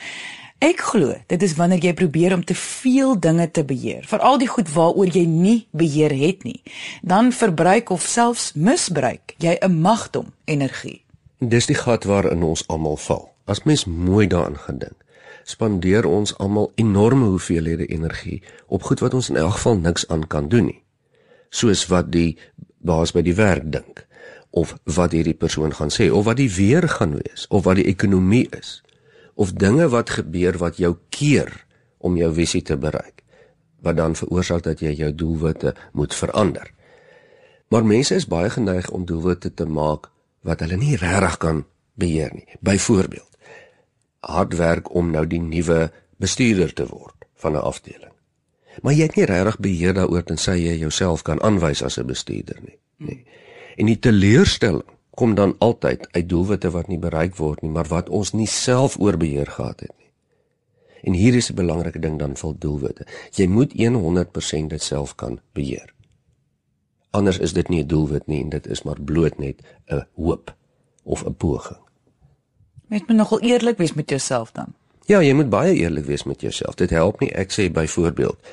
Ek 0.58 0.80
glo 0.80 1.14
dit 1.26 1.42
is 1.42 1.54
wanneer 1.54 1.78
jy 1.78 1.94
probeer 1.94 2.34
om 2.34 2.44
te 2.44 2.54
veel 2.54 3.20
dinge 3.20 3.50
te 3.50 3.64
beheer, 3.64 4.04
veral 4.06 4.38
die 4.38 4.48
goed 4.48 4.72
waaroor 4.72 5.06
jy 5.06 5.24
nie 5.24 5.66
beheer 5.70 6.10
het 6.18 6.42
nie, 6.42 6.62
dan 7.02 7.32
verbruik 7.32 7.90
of 7.90 8.02
selfs 8.02 8.52
misbruik 8.54 9.34
jy 9.38 9.56
'n 9.60 9.80
magdom 9.80 10.32
energie. 10.44 11.04
Dis 11.38 11.66
die 11.66 11.76
gat 11.76 12.04
waarin 12.04 12.42
ons 12.42 12.66
almal 12.66 12.96
val. 12.96 13.34
as 13.44 13.62
mens 13.62 13.84
mooi 13.84 14.26
daaraan 14.26 14.58
gedink, 14.58 15.03
spandeer 15.44 16.06
ons 16.06 16.34
almal 16.38 16.72
enorme 16.80 17.26
hoeveelhede 17.34 17.86
energie 17.86 18.42
op 18.66 18.82
goed 18.82 19.00
wat 19.00 19.14
ons 19.14 19.30
in 19.30 19.36
elk 19.36 19.58
geval 19.58 19.78
niks 19.78 20.08
aan 20.08 20.26
kan 20.26 20.48
doen 20.48 20.70
nie. 20.70 20.80
Soos 21.50 21.86
wat 21.86 22.10
die 22.12 22.36
baas 22.78 23.12
by 23.12 23.22
die 23.22 23.36
werk 23.36 23.70
dink 23.72 24.06
of 24.50 24.76
wat 24.84 25.12
hierdie 25.12 25.36
persoon 25.36 25.74
gaan 25.74 25.90
sê 25.90 26.10
of 26.10 26.24
wat 26.28 26.38
die 26.38 26.50
weer 26.50 26.88
gaan 26.88 27.16
wees 27.18 27.46
of 27.48 27.64
wat 27.64 27.80
die 27.80 27.88
ekonomie 27.90 28.46
is 28.58 28.80
of 29.34 29.52
dinge 29.58 29.88
wat 29.90 30.14
gebeur 30.14 30.58
wat 30.62 30.78
jou 30.78 30.94
keer 31.10 31.50
om 31.98 32.16
jou 32.16 32.30
visie 32.34 32.62
te 32.62 32.76
bereik 32.78 33.24
wat 33.84 33.96
dan 34.00 34.16
veroorsaak 34.16 34.64
dat 34.64 34.80
jy 34.80 34.94
jou 34.96 35.10
doelwitte 35.12 35.74
moet 35.92 36.14
verander. 36.16 36.70
Maar 37.68 37.84
mense 37.84 38.16
is 38.16 38.28
baie 38.28 38.50
geneig 38.50 38.88
om 38.90 39.04
doelwitte 39.04 39.52
te 39.54 39.66
maak 39.68 40.08
wat 40.44 40.64
hulle 40.64 40.78
nie 40.80 40.96
regtig 40.96 41.36
kan 41.42 41.64
beheer 42.00 42.32
nie. 42.32 42.48
Byvoorbeeld, 42.64 43.33
hard 44.26 44.56
werk 44.56 44.94
om 44.94 45.10
nou 45.10 45.26
die 45.26 45.40
nuwe 45.40 45.92
bestuurder 46.16 46.72
te 46.72 46.86
word 46.86 47.24
van 47.34 47.52
'n 47.52 47.62
afdeling. 47.62 48.12
Maar 48.82 48.92
jy 48.92 49.02
het 49.02 49.16
nie 49.16 49.24
regtig 49.24 49.58
beheer 49.58 49.94
daaroor 49.94 50.24
tensy 50.24 50.56
jy 50.58 50.78
jouself 50.78 51.22
kan 51.22 51.42
aanwys 51.42 51.82
as 51.82 51.98
'n 51.98 52.06
bestuurder 52.06 52.58
nie. 52.62 52.78
Nee. 52.96 53.26
En 53.76 53.86
die 53.86 53.98
teleurstelling 53.98 54.88
kom 55.10 55.34
dan 55.34 55.54
altyd 55.58 56.08
uit 56.10 56.28
doelwitte 56.28 56.70
wat 56.70 56.88
nie 56.88 56.98
bereik 56.98 57.36
word 57.36 57.62
nie, 57.62 57.70
maar 57.70 57.86
wat 57.86 58.08
ons 58.08 58.32
nie 58.32 58.46
self 58.46 58.98
oor 58.98 59.16
beheer 59.16 59.46
gehad 59.46 59.80
het 59.80 59.92
nie. 59.98 60.10
En 61.02 61.12
hier 61.12 61.34
is 61.34 61.50
'n 61.50 61.54
belangrike 61.54 61.98
ding 61.98 62.18
dan 62.18 62.36
vir 62.36 62.54
doelwitte. 62.58 63.06
Jy 63.30 63.46
moet 63.46 63.72
100% 63.72 64.70
dit 64.70 64.82
self 64.82 65.14
kan 65.14 65.40
beheer. 65.52 65.94
Anders 67.10 67.38
is 67.38 67.52
dit 67.52 67.68
nie 67.68 67.82
'n 67.82 67.86
doelwit 67.86 68.26
nie 68.26 68.42
en 68.42 68.48
dit 68.48 68.66
is 68.66 68.82
maar 68.82 69.00
bloot 69.00 69.38
net 69.38 69.62
'n 69.86 70.06
hoop 70.14 70.56
of 71.02 71.24
'n 71.26 71.34
poging. 71.34 71.83
Moet 72.94 73.08
jy 73.10 73.14
nogal 73.14 73.40
eerlik 73.40 73.78
wees 73.82 73.92
met 73.92 74.10
jouself 74.10 74.52
dan? 74.52 74.74
Ja, 75.10 75.18
jy 75.22 75.32
moet 75.34 75.48
baie 75.50 75.74
eerlik 75.74 76.04
wees 76.06 76.22
met 76.24 76.40
jouself. 76.40 76.76
Dit 76.78 76.92
help 76.94 77.18
nie 77.20 77.32
ek 77.34 77.50
sê 77.50 77.66
byvoorbeeld 77.66 78.52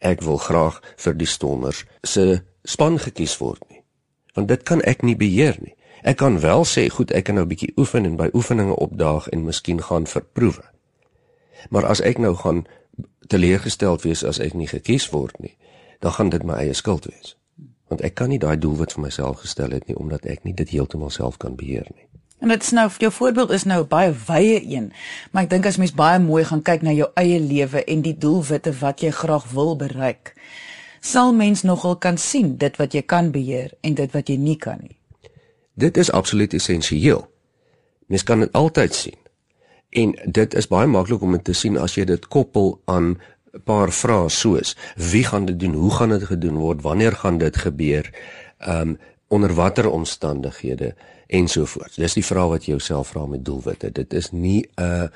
ek 0.00 0.22
wil 0.24 0.38
graag 0.40 0.78
vir 1.04 1.18
die 1.20 1.28
Stormers 1.28 1.82
se 2.00 2.40
span 2.64 2.96
gekies 2.98 3.36
word 3.36 3.60
nie. 3.68 3.82
Want 4.32 4.48
dit 4.48 4.62
kan 4.64 4.80
ek 4.88 5.04
nie 5.04 5.16
beheer 5.16 5.58
nie. 5.60 5.74
Ek 6.08 6.16
kan 6.22 6.40
wel 6.40 6.64
sê 6.64 6.86
goed, 6.88 7.12
ek 7.12 7.28
kan 7.28 7.36
nou 7.36 7.44
'n 7.44 7.48
bietjie 7.52 7.72
oefen 7.76 8.08
en 8.08 8.16
by 8.16 8.30
oefeninge 8.32 8.76
opdaag 8.76 9.28
en 9.28 9.44
miskien 9.44 9.82
gaan 9.82 10.06
vir 10.06 10.24
proewe. 10.32 10.64
Maar 11.68 11.86
as 11.86 12.00
ek 12.00 12.18
nou 12.18 12.34
gaan 12.34 12.64
teleurgesteld 13.28 14.02
wees 14.02 14.24
as 14.24 14.38
ek 14.38 14.54
nie 14.54 14.68
gekies 14.68 15.10
word 15.10 15.38
nie, 15.40 15.56
dan 16.00 16.12
gaan 16.12 16.28
dit 16.28 16.42
my 16.42 16.54
eie 16.54 16.74
skuld 16.74 17.04
wees. 17.04 17.36
Want 17.88 18.00
ek 18.00 18.14
kan 18.14 18.28
nie 18.28 18.38
daai 18.38 18.56
doelwit 18.56 18.92
vir 18.92 19.02
myself 19.02 19.44
gestel 19.44 19.70
het 19.70 19.86
nie 19.86 19.96
omdat 19.96 20.24
ek 20.24 20.44
nie 20.44 20.54
dit 20.54 20.68
heeltemal 20.68 21.10
self 21.10 21.36
kan 21.36 21.56
beheer 21.56 21.86
nie. 21.94 22.08
En 22.42 22.48
dit 22.48 22.62
is 22.62 22.70
nou 22.70 22.90
jou 22.98 23.12
voorbeeld 23.12 23.50
is 23.50 23.62
nou 23.62 23.84
baie 23.86 24.10
wye 24.26 24.58
een, 24.66 24.88
maar 25.30 25.44
ek 25.46 25.50
dink 25.52 25.66
as 25.68 25.76
mens 25.78 25.92
baie 25.94 26.18
mooi 26.18 26.42
gaan 26.44 26.62
kyk 26.66 26.82
na 26.82 26.90
jou 26.90 27.06
eie 27.14 27.38
lewe 27.38 27.84
en 27.86 28.00
die 28.02 28.16
doelwitte 28.18 28.72
wat 28.80 29.04
jy 29.04 29.12
graag 29.14 29.46
wil 29.54 29.76
bereik, 29.78 30.32
sal 30.98 31.30
mens 31.38 31.62
nogal 31.62 31.94
kan 32.02 32.18
sien 32.18 32.56
dit 32.58 32.80
wat 32.82 32.96
jy 32.98 33.04
kan 33.06 33.30
beheer 33.30 33.70
en 33.86 33.94
dit 33.94 34.10
wat 34.16 34.26
jy 34.26 34.40
nie 34.42 34.56
kan 34.58 34.82
nie. 34.82 34.98
Dit 35.78 35.96
is 35.96 36.10
absoluut 36.10 36.54
essensieel. 36.58 37.22
Mens 38.10 38.26
kan 38.26 38.42
dit 38.42 38.52
altyd 38.58 38.94
sien. 38.94 39.18
En 39.94 40.16
dit 40.26 40.58
is 40.58 40.66
baie 40.66 40.90
maklik 40.90 41.22
om 41.22 41.38
dit 41.38 41.46
te 41.46 41.54
sien 41.54 41.78
as 41.78 41.94
jy 41.94 42.08
dit 42.10 42.26
koppel 42.26 42.74
aan 42.90 43.14
'n 43.54 43.62
paar 43.64 43.92
vrae 43.92 44.28
soos: 44.28 44.76
Wie 44.96 45.24
gaan 45.24 45.46
dit 45.46 45.60
doen? 45.60 45.74
Hoe 45.74 45.94
gaan 45.94 46.08
dit 46.08 46.24
gedoen 46.24 46.56
word? 46.56 46.82
Wanneer 46.82 47.12
gaan 47.12 47.38
dit 47.38 47.56
gebeur? 47.56 48.10
Um, 48.68 48.98
onder 49.28 49.54
watter 49.54 49.90
omstandighede 49.90 50.94
ensovoorts. 51.32 51.96
Dis 52.00 52.18
die 52.18 52.24
vraag 52.24 52.48
wat 52.56 52.66
jy 52.66 52.76
jouself 52.76 53.12
vra 53.14 53.26
met 53.26 53.44
doelwitte. 53.44 53.90
Dit 53.90 54.12
is 54.12 54.30
nie 54.32 54.68
'n 54.76 55.10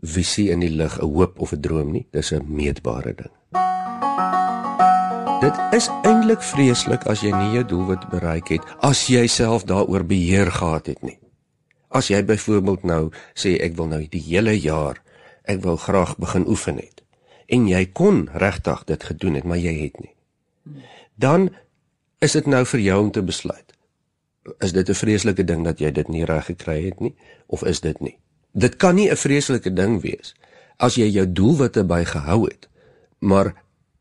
visie 0.00 0.50
in 0.50 0.60
die 0.60 0.74
lug, 0.74 0.98
'n 0.98 1.06
hoop 1.14 1.38
of 1.38 1.52
'n 1.52 1.60
droom 1.60 1.90
nie. 1.92 2.06
Dis 2.10 2.32
'n 2.32 2.44
meetbare 2.46 3.14
ding. 3.14 3.34
Dit 5.40 5.56
is 5.72 5.88
eintlik 6.04 6.42
vreeslik 6.44 7.06
as 7.08 7.22
jy 7.24 7.30
nie 7.32 7.54
jou 7.54 7.62
doelwit 7.64 8.02
bereik 8.12 8.50
het 8.52 8.66
as 8.84 9.06
jy 9.08 9.22
self 9.24 9.62
daaroor 9.64 10.04
beheer 10.04 10.50
gehad 10.52 10.86
het 10.86 11.00
nie. 11.02 11.16
As 11.88 12.10
jy 12.12 12.20
byvoorbeeld 12.28 12.82
nou 12.84 13.08
sê 13.32 13.54
ek 13.64 13.72
wil 13.78 13.88
nou 13.88 14.02
die 14.04 14.20
hele 14.20 14.52
jaar 14.60 15.00
ek 15.48 15.62
wil 15.64 15.80
graag 15.80 16.18
begin 16.20 16.44
oefen 16.44 16.76
het 16.76 17.00
en 17.48 17.64
jy 17.68 17.86
kon 17.86 18.28
regtig 18.36 18.84
dit 18.84 19.08
gedoen 19.12 19.40
het 19.40 19.48
maar 19.48 19.56
jy 19.56 19.72
het 19.80 19.96
nie. 20.04 20.12
Dan 21.16 21.48
is 22.20 22.36
dit 22.36 22.46
nou 22.46 22.60
vir 22.74 22.80
jou 22.80 23.00
om 23.00 23.10
te 23.10 23.24
besluit. 23.24 23.69
Is 24.58 24.72
dit 24.72 24.88
'n 24.88 24.94
vreeslike 24.94 25.44
ding 25.44 25.64
dat 25.64 25.78
jy 25.78 25.92
dit 25.92 26.08
nie 26.08 26.24
reg 26.24 26.44
gekry 26.44 26.84
het 26.84 27.00
nie 27.00 27.14
of 27.46 27.64
is 27.64 27.80
dit 27.80 28.00
nie? 28.00 28.18
Dit 28.52 28.76
kan 28.76 28.94
nie 28.94 29.10
'n 29.10 29.16
vreeslike 29.16 29.72
ding 29.72 30.00
wees 30.00 30.34
as 30.76 30.94
jy 30.94 31.08
jou 31.12 31.32
doelwitte 31.32 31.84
bygehou 31.84 32.44
het, 32.44 32.68
maar 33.18 33.54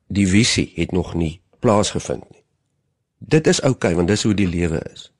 die 0.08 0.27
visie 0.27 0.72
het 0.75 0.91
nog 0.91 1.13
nie 1.13 1.41
plaasgevind 1.60 2.29
nie. 2.31 2.43
Dit 3.17 3.48
is 3.48 3.62
oukei 3.62 3.91
okay, 3.91 3.96
want 3.96 4.08
dis 4.08 4.24
hoe 4.24 4.34
die 4.34 4.48
lewe 4.48 4.81
is. 4.93 5.12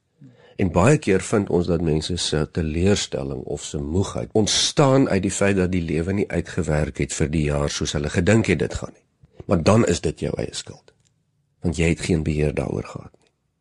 En 0.56 0.72
baie 0.72 0.98
keer 0.98 1.22
vind 1.22 1.50
ons 1.50 1.68
dat 1.68 1.82
mense 1.82 2.18
se 2.18 2.48
teleurstelling 2.52 3.44
of 3.44 3.64
se 3.64 3.78
moegheid 3.78 4.30
ontstaan 4.32 5.10
uit 5.10 5.22
die 5.22 5.32
feit 5.32 5.56
dat 5.56 5.72
die 5.72 5.82
lewe 5.82 6.14
nie 6.14 6.28
uitgewerk 6.28 6.98
het 6.98 7.14
vir 7.14 7.30
die 7.30 7.44
jaar 7.44 7.70
soos 7.70 7.92
hulle 7.92 8.10
gedink 8.10 8.46
het 8.46 8.60
dit 8.60 8.74
gaan 8.74 8.94
nie. 8.94 9.06
Maar 9.46 9.64
dan 9.64 9.86
is 9.86 10.02
dit 10.02 10.20
jou 10.20 10.34
eie 10.38 10.56
skuld 10.56 10.94
want 11.60 11.76
jy 11.76 11.90
het 11.90 12.00
geen 12.00 12.24
beheer 12.24 12.54
daaroor 12.56 12.86
gehad. 12.88 13.19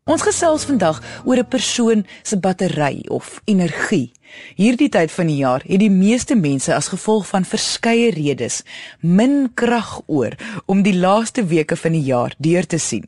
Ons 0.09 0.23
gesels 0.25 0.63
vandag 0.65 1.03
oor 1.29 1.37
'n 1.37 1.49
persoon 1.49 2.07
se 2.23 2.37
battery 2.39 3.05
of 3.09 3.41
energie. 3.45 4.13
Hierdie 4.57 4.89
tyd 4.89 5.11
van 5.11 5.27
die 5.27 5.37
jaar 5.37 5.63
het 5.67 5.79
die 5.79 5.91
meeste 5.91 6.35
mense 6.35 6.75
as 6.75 6.89
gevolg 6.89 7.27
van 7.27 7.45
verskeie 7.45 8.11
redes 8.11 8.63
min 9.01 9.51
krag 9.55 10.01
oor 10.07 10.33
om 10.67 10.83
die 10.83 10.97
laaste 10.97 11.45
weke 11.45 11.77
van 11.77 11.93
die 11.93 12.03
jaar 12.03 12.35
deur 12.39 12.67
te 12.67 12.79
sien. 12.79 13.05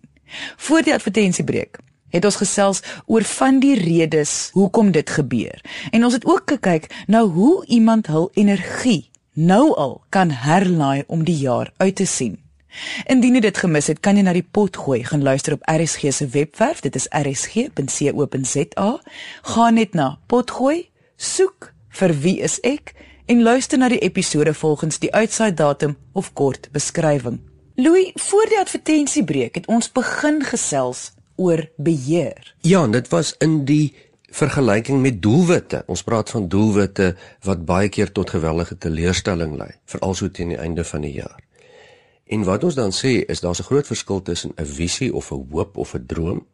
Voor 0.57 0.83
die 0.83 0.95
advertensiebreek 0.95 1.79
het 2.11 2.25
ons 2.25 2.37
gesels 2.37 2.83
oor 3.07 3.23
van 3.23 3.61
die 3.61 3.75
redes 3.75 4.51
hoekom 4.53 4.91
dit 4.91 5.11
gebeur. 5.11 5.61
En 5.91 6.05
ons 6.05 6.13
het 6.13 6.25
ook 6.25 6.43
gekyk 6.47 7.05
na 7.07 7.23
hoe 7.23 7.67
iemand 7.67 8.07
hul 8.07 8.31
energie 8.35 9.11
nou 9.33 9.75
al 9.75 10.03
kan 10.09 10.31
herlaai 10.31 11.05
om 11.07 11.25
die 11.25 11.39
jaar 11.39 11.73
uit 11.77 11.97
te 11.97 12.07
sien. 12.07 12.50
Indien 13.07 13.35
jy 13.35 13.41
dit 13.41 13.59
gemis 13.59 13.91
het, 13.91 14.01
kan 14.01 14.17
jy 14.17 14.25
na 14.27 14.35
die 14.37 14.47
pot 14.47 14.77
gooi 14.77 15.03
gaan 15.05 15.23
luister 15.23 15.57
op 15.57 15.67
RSG 15.71 16.13
se 16.15 16.29
webwerf. 16.33 16.81
Dit 16.81 16.97
is 16.97 17.09
rsg.co.za. 17.11 18.91
Gaan 19.55 19.75
net 19.75 19.95
na 19.95 20.19
potgooi, 20.27 20.89
soek 21.17 21.73
vir 22.01 22.15
wie 22.23 22.39
is 22.41 22.59
ek 22.67 22.95
en 23.31 23.43
luister 23.43 23.79
na 23.79 23.89
die 23.91 24.03
episode 24.03 24.55
volgens 24.55 24.99
die 25.03 25.13
uitsaai 25.15 25.55
datum 25.55 25.97
of 26.13 26.33
kort 26.33 26.69
beskrywing. 26.75 27.41
Louis, 27.81 28.13
voor 28.15 28.47
die 28.51 28.59
advertensiebreek 28.61 29.55
het 29.55 29.67
ons 29.71 29.91
begin 29.93 30.43
gesels 30.45 31.11
oor 31.41 31.63
beheer. 31.77 32.55
Ja, 32.67 32.87
dit 32.87 33.09
was 33.09 33.35
in 33.41 33.65
die 33.65 33.95
vergelyking 34.31 35.01
met 35.03 35.23
doelwitte. 35.23 35.83
Ons 35.87 36.03
praat 36.07 36.31
van 36.31 36.49
doelwitte 36.49 37.15
wat 37.47 37.65
baie 37.67 37.89
keer 37.89 38.13
tot 38.13 38.31
geweldige 38.31 38.77
teleurstelling 38.79 39.57
lei, 39.59 39.71
veral 39.91 40.15
so 40.15 40.29
teen 40.29 40.53
die 40.55 40.61
einde 40.61 40.85
van 40.85 41.07
die 41.07 41.15
jaar. 41.17 41.39
En 42.31 42.45
wat 42.47 42.65
ons 42.65 42.77
dan 42.79 42.93
sê 42.95 43.25
is 43.27 43.41
daar's 43.43 43.61
'n 43.61 43.69
groot 43.71 43.87
verskil 43.87 44.23
tussen 44.23 44.53
'n 44.57 44.67
visie 44.67 45.15
of 45.15 45.33
'n 45.33 45.47
hoop 45.51 45.77
of 45.77 45.95
'n 45.95 46.07
droom 46.07 46.47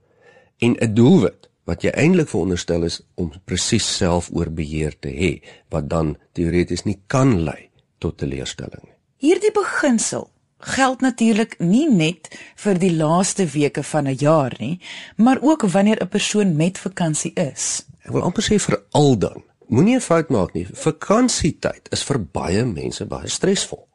en 0.59 0.77
'n 0.79 0.95
doelwit 0.95 1.49
wat 1.65 1.83
jy 1.83 1.91
eintlik 1.91 2.29
veronderstel 2.29 2.83
is 2.83 3.01
om 3.15 3.33
presies 3.45 3.97
self 3.97 4.31
oor 4.33 4.51
beheer 4.51 4.99
te 4.99 5.09
hê 5.09 5.43
wat 5.69 5.89
dan 5.89 6.17
teoreties 6.33 6.83
nie 6.83 7.01
kan 7.07 7.43
lei 7.43 7.71
tot 7.99 8.19
teleurstelling 8.19 8.83
nie. 8.83 8.95
Hierdie 9.17 9.53
beginsel 9.53 10.31
geld 10.59 11.01
natuurlik 11.01 11.59
nie 11.59 11.91
net 11.91 12.31
vir 12.57 12.79
die 12.79 12.93
laaste 12.97 13.47
weke 13.47 13.83
van 13.83 14.07
'n 14.07 14.17
jaar 14.19 14.55
nie, 14.59 14.81
maar 15.17 15.39
ook 15.43 15.63
wanneer 15.63 16.01
'n 16.01 16.09
persoon 16.09 16.57
met 16.57 16.79
vakansie 16.79 17.33
is. 17.35 17.87
Ek 18.03 18.13
wil 18.13 18.23
amper 18.23 18.43
sê 18.43 18.59
vir 18.59 18.83
al 18.91 19.19
dan. 19.19 19.43
Moenie 19.69 19.97
'n 19.97 20.01
fout 20.01 20.29
maak 20.29 20.53
nie. 20.53 20.67
Vakansietyd 20.73 21.89
is 21.91 22.03
vir 22.03 22.25
baie 22.25 22.65
mense 22.65 23.05
baie 23.05 23.29
stresvol. 23.29 23.89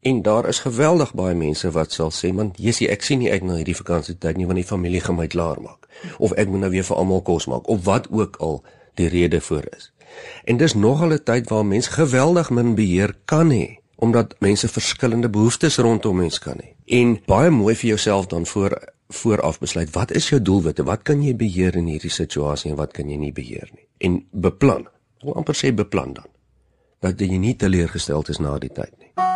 En 0.00 0.22
daar 0.22 0.48
is 0.48 0.58
geweldig 0.58 1.12
baie 1.14 1.34
mense 1.34 1.70
wat 1.70 1.92
sal 1.92 2.10
sê 2.10 2.32
man, 2.32 2.54
Jessie, 2.56 2.88
ek 2.88 3.02
sien 3.04 3.20
nie 3.20 3.28
uit 3.30 3.42
na 3.44 3.58
hierdie 3.58 3.76
vakansietyd 3.76 4.38
nie 4.40 4.46
want 4.48 4.56
die 4.56 4.68
familie 4.68 5.02
gaan 5.04 5.18
my 5.18 5.26
klaar 5.28 5.60
maak 5.60 5.88
of 6.16 6.32
ek 6.40 6.48
moet 6.48 6.64
nou 6.64 6.70
weer 6.72 6.86
vir 6.88 6.96
almal 6.96 7.20
kos 7.20 7.46
maak 7.52 7.68
of 7.68 7.82
wat 7.84 8.06
ook 8.08 8.38
al 8.40 8.62
die 8.96 9.10
rede 9.12 9.40
voor 9.44 9.66
is. 9.76 9.90
En 10.48 10.56
dis 10.56 10.74
nogal 10.74 11.12
'n 11.12 11.22
tyd 11.24 11.48
waar 11.48 11.66
mense 11.66 11.90
geweldig 11.90 12.50
min 12.50 12.74
beheer 12.74 13.14
kan 13.24 13.50
hê 13.50 13.76
omdat 13.96 14.34
mense 14.40 14.68
verskillende 14.68 15.28
behoeftes 15.28 15.76
rondom 15.76 16.16
mens 16.16 16.38
kan 16.38 16.56
hê. 16.56 16.72
En 16.86 17.20
baie 17.26 17.50
mooi 17.50 17.74
vir 17.74 17.88
jouself 17.88 18.26
dan 18.26 18.46
voor 18.46 18.92
vooraf 19.08 19.58
besluit 19.58 19.90
wat 19.90 20.10
is 20.10 20.28
jou 20.28 20.42
doelwitte? 20.42 20.84
Wat 20.84 21.02
kan 21.02 21.22
jy 21.22 21.36
beheer 21.36 21.76
in 21.76 21.86
hierdie 21.86 22.10
situasie 22.10 22.70
en 22.70 22.76
wat 22.76 22.92
kan 22.92 23.08
jy 23.10 23.16
nie 23.16 23.32
beheer 23.32 23.68
nie? 23.74 23.86
En 23.98 24.26
beplan. 24.30 24.88
Wil 25.20 25.34
amper 25.34 25.54
sê 25.54 25.74
beplan 25.74 26.12
dan 26.12 26.28
dat 27.00 27.20
jy 27.20 27.36
nie 27.36 27.56
teleurgesteld 27.56 28.28
is 28.28 28.38
na 28.38 28.58
die 28.58 28.72
tyd 28.72 28.92
nie. 28.98 29.29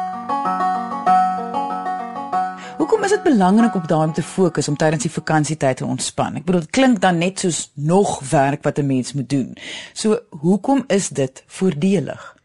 Hoekom 3.04 3.18
is 3.18 3.24
dit 3.24 3.36
belangrik 3.36 3.74
om 3.74 3.86
daarop 3.86 4.14
te 4.14 4.22
fokus 4.22 4.68
om 4.68 4.76
tydens 4.76 5.02
die 5.02 5.10
vakansietyd 5.12 5.76
te 5.76 5.84
ontspan? 5.84 6.38
Ek 6.40 6.44
bedoel 6.46 6.62
dit 6.64 6.70
klink 6.72 7.00
dan 7.02 7.18
net 7.20 7.42
soos 7.42 7.58
nog 7.76 8.14
werk 8.30 8.62
wat 8.64 8.78
'n 8.80 8.86
mens 8.86 9.12
moet 9.12 9.28
doen. 9.28 9.56
So 9.92 10.20
hoekom 10.28 10.84
is 10.86 11.08
dit 11.08 11.42
voordelig? 11.46 12.36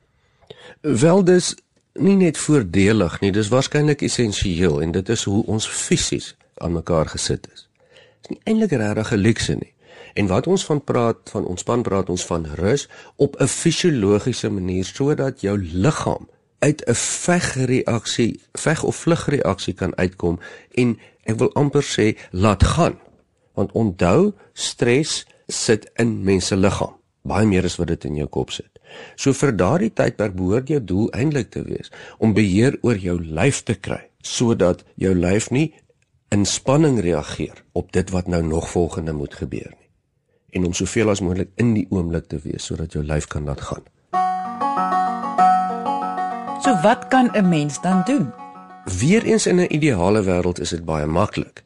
Wel 0.81 1.23
dis 1.23 1.55
nie 1.93 2.15
net 2.15 2.37
voordelig 2.37 3.19
nie, 3.19 3.31
dis 3.31 3.47
waarskynlik 3.47 4.01
essensieel 4.01 4.81
en 4.81 4.91
dit 4.91 5.09
is 5.09 5.23
hoe 5.23 5.45
ons 5.45 5.67
fisies 5.67 6.35
aan 6.57 6.73
mekaar 6.73 7.07
gesit 7.07 7.47
is. 7.53 7.69
Dit 8.21 8.21
is 8.21 8.29
nie 8.29 8.41
eintlik 8.43 8.71
regtig 8.71 9.11
'n 9.11 9.17
luukse 9.17 9.53
nie. 9.53 9.73
En 10.13 10.27
wat 10.27 10.47
ons 10.47 10.65
van 10.65 10.83
praat 10.83 11.17
van 11.23 11.45
ontspan 11.45 11.81
praat 11.81 12.09
ons 12.09 12.25
van 12.25 12.45
rus 12.45 12.89
op 13.15 13.39
'n 13.39 13.47
fisiologiese 13.47 14.49
manier 14.49 14.85
sodat 14.85 15.41
jou 15.41 15.57
liggaam 15.71 16.27
uit 16.59 16.83
'n 16.85 16.95
vegreaksie, 16.95 18.39
veg 18.53 18.83
of 18.83 18.95
vlugreaksie 18.95 19.73
kan 19.73 19.95
uitkom 19.97 20.39
en 20.71 20.97
ek 21.23 21.37
wil 21.37 21.53
amper 21.53 21.83
sê 21.83 22.17
laat 22.31 22.63
gaan. 22.63 22.97
Want 23.53 23.71
onthou, 23.71 24.33
stres 24.53 25.25
sit 25.47 25.91
in 25.95 26.23
mense 26.23 26.55
liggaam, 26.55 26.95
baie 27.21 27.45
meer 27.45 27.63
as 27.63 27.75
wat 27.75 27.87
dit 27.87 28.05
in 28.05 28.15
jou 28.15 28.27
kop 28.27 28.51
sit. 28.51 28.79
So 29.15 29.33
vir 29.33 29.55
daardie 29.55 29.93
tydperk 29.93 30.35
behoort 30.35 30.67
jou 30.67 30.79
doel 30.83 31.11
eintlik 31.11 31.49
te 31.49 31.63
wees 31.63 31.91
om 32.17 32.33
beheer 32.33 32.77
oor 32.81 32.97
jou 32.97 33.17
lyf 33.21 33.63
te 33.63 33.75
kry 33.75 34.01
sodat 34.21 34.83
jou 34.95 35.13
lyf 35.15 35.49
nie 35.49 35.73
in 36.29 36.45
spanning 36.45 36.99
reageer 36.99 37.63
op 37.71 37.91
dit 37.91 38.09
wat 38.09 38.27
nou 38.27 38.41
nog 38.43 38.69
volgende 38.69 39.13
moet 39.13 39.33
gebeur 39.33 39.69
nie 39.69 39.89
en 40.51 40.65
om 40.65 40.73
soveel 40.73 41.09
as 41.09 41.21
moontlik 41.21 41.51
in 41.61 41.73
die 41.77 41.85
oomblik 41.93 42.27
te 42.29 42.39
wees 42.43 42.65
sodat 42.65 42.93
jou 42.93 43.03
lyf 43.05 43.27
kan 43.29 43.45
laat 43.45 43.61
gaan. 43.61 43.85
So 46.79 46.85
wat 46.85 47.07
kan 47.07 47.29
'n 47.31 47.49
mens 47.49 47.81
dan 47.81 48.01
doen? 48.05 48.33
Weereens 48.99 49.45
in 49.45 49.55
'n 49.55 49.73
ideale 49.73 50.23
wêreld 50.23 50.59
is 50.59 50.69
dit 50.69 50.85
baie 50.85 51.05
maklik. 51.05 51.63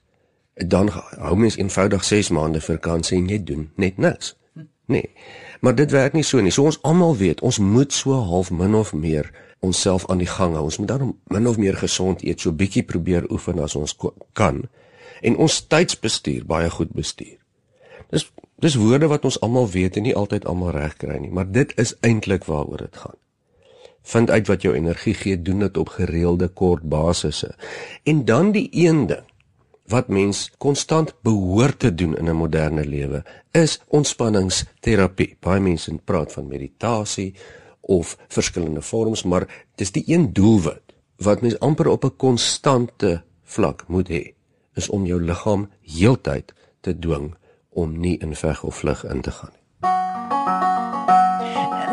Dan 0.54 0.88
hou 1.18 1.36
mens 1.36 1.56
eenvoudig 1.56 2.04
6 2.04 2.30
maande 2.30 2.62
vakansie 2.62 3.18
en 3.18 3.28
jy 3.28 3.44
doen 3.44 3.72
net 3.76 3.98
niks. 3.98 4.38
Nee. 4.86 5.10
Maar 5.60 5.76
dit 5.76 5.92
werk 5.92 6.14
nie 6.14 6.24
so 6.24 6.40
nie. 6.42 6.52
So 6.52 6.64
ons 6.64 6.82
almal 6.82 7.18
weet, 7.18 7.42
ons 7.42 7.58
moet 7.58 7.94
so 7.94 8.14
half 8.14 8.52
min 8.52 8.76
of 8.76 8.94
meer 8.94 9.32
onsself 9.60 10.08
aan 10.10 10.18
die 10.18 10.28
gang 10.28 10.54
hou. 10.54 10.64
Ons 10.64 10.78
moet 10.78 10.88
daarom 10.88 11.20
min 11.24 11.48
of 11.48 11.58
meer 11.58 11.76
gesond 11.76 12.24
eet, 12.24 12.40
so 12.40 12.52
bietjie 12.52 12.84
probeer 12.84 13.32
oefen 13.32 13.60
as 13.60 13.76
ons 13.76 13.98
kan 14.34 14.70
en 15.22 15.36
ons 15.36 15.68
tydsbestuur 15.68 16.46
baie 16.46 16.70
goed 16.70 16.92
bestuur. 16.92 17.38
Dis 18.10 18.32
dis 18.56 18.76
woorde 18.76 19.08
wat 19.08 19.26
ons 19.26 19.40
almal 19.40 19.70
weet 19.70 19.96
en 19.96 20.04
nie 20.04 20.16
altyd 20.16 20.46
almal 20.46 20.72
reg 20.72 20.98
kry 20.98 21.18
nie, 21.18 21.32
maar 21.32 21.52
dit 21.52 21.78
is 21.78 21.96
eintlik 22.00 22.44
waaroor 22.44 22.78
dit 22.78 22.98
gaan. 22.98 23.16
Vind 24.04 24.30
uit 24.30 24.48
wat 24.48 24.62
jou 24.62 24.76
energie 24.76 25.14
gee, 25.14 25.42
doen 25.42 25.60
dit 25.60 25.78
op 25.78 25.90
gereelde 25.90 26.48
kort 26.48 26.84
basisse. 26.84 27.56
En 28.04 28.26
dan 28.26 28.52
die 28.52 28.70
een 28.72 29.08
ding 29.08 29.32
wat 29.88 30.08
mens 30.08 30.52
konstant 30.58 31.14
behoort 31.22 31.80
te 31.80 31.96
doen 31.96 32.18
in 32.18 32.30
'n 32.30 32.36
moderne 32.36 32.86
lewe 32.86 33.24
is 33.52 33.82
ontspanningsterapie. 33.88 35.38
Baie 35.40 35.60
mense 35.60 36.00
praat 36.04 36.32
van 36.32 36.48
meditasie 36.48 37.34
of 37.82 38.18
verskillende 38.28 38.82
vorms, 38.82 39.24
maar 39.24 39.66
dis 39.76 39.92
die 39.92 40.04
een 40.08 40.34
doelwit 40.34 40.82
wat 41.18 41.42
mens 41.42 41.60
amper 41.60 41.88
op 41.88 42.04
'n 42.04 42.16
konstante 42.18 43.24
vlak 43.44 43.84
moet 43.88 44.10
hê, 44.10 44.34
is 44.74 44.90
om 44.90 45.06
jou 45.06 45.22
liggaam 45.22 45.70
heeltyd 45.82 46.54
te 46.80 47.00
dwing 47.00 47.36
om 47.70 48.00
nie 48.00 48.18
in 48.18 48.36
veg 48.36 48.64
of 48.64 48.76
vlug 48.76 49.06
in 49.06 49.22
te 49.22 49.32
gaan 49.32 49.52
nie. 49.52 50.73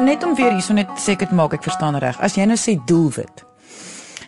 Net 0.01 0.23
om 0.25 0.35
weer 0.35 0.55
hierso 0.55 0.73
net 0.73 0.89
seker 0.97 1.29
te 1.29 1.37
maak 1.37 1.53
ek 1.53 1.65
verstaan 1.67 1.99
reg. 2.01 2.17
As 2.25 2.33
jy 2.39 2.47
nou 2.49 2.57
sê 2.57 2.77
doelwit, 2.89 3.43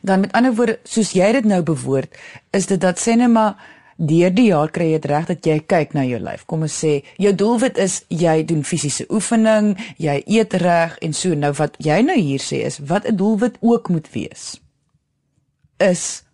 dan 0.04 0.20
met 0.20 0.32
ander 0.36 0.52
woorde, 0.52 0.74
soos 0.84 1.14
jy 1.16 1.30
dit 1.32 1.46
nou 1.48 1.62
bewoord, 1.64 2.12
is 2.52 2.68
dit 2.68 2.80
dat 2.80 3.00
sê 3.00 3.14
net 3.16 3.32
maar 3.32 3.56
deur 3.96 4.34
die 4.34 4.48
jaar 4.50 4.68
kry 4.74 4.90
jy 4.90 4.98
dit 4.98 5.08
reg 5.12 5.30
dat 5.30 5.46
jy 5.48 5.56
kyk 5.72 5.94
na 5.96 6.04
jou 6.04 6.18
lyf. 6.20 6.44
Kom 6.50 6.66
ons 6.66 6.76
sê 6.84 6.98
jou 7.22 7.32
doelwit 7.32 7.80
is 7.80 8.02
jy 8.12 8.34
doen 8.48 8.60
fisiese 8.68 9.06
oefening, 9.08 9.72
jy 9.96 10.18
eet 10.26 10.58
reg 10.60 10.98
en 11.00 11.16
so 11.16 11.38
nou 11.38 11.54
wat 11.56 11.80
jy 11.80 12.02
nou 12.04 12.18
hier 12.18 12.42
sê 12.42 12.64
is 12.68 12.76
wat 12.92 13.08
'n 13.08 13.16
doelwit 13.16 13.56
ook 13.60 13.88
moet 13.88 14.12
wees 14.12 14.60
is 15.80 16.24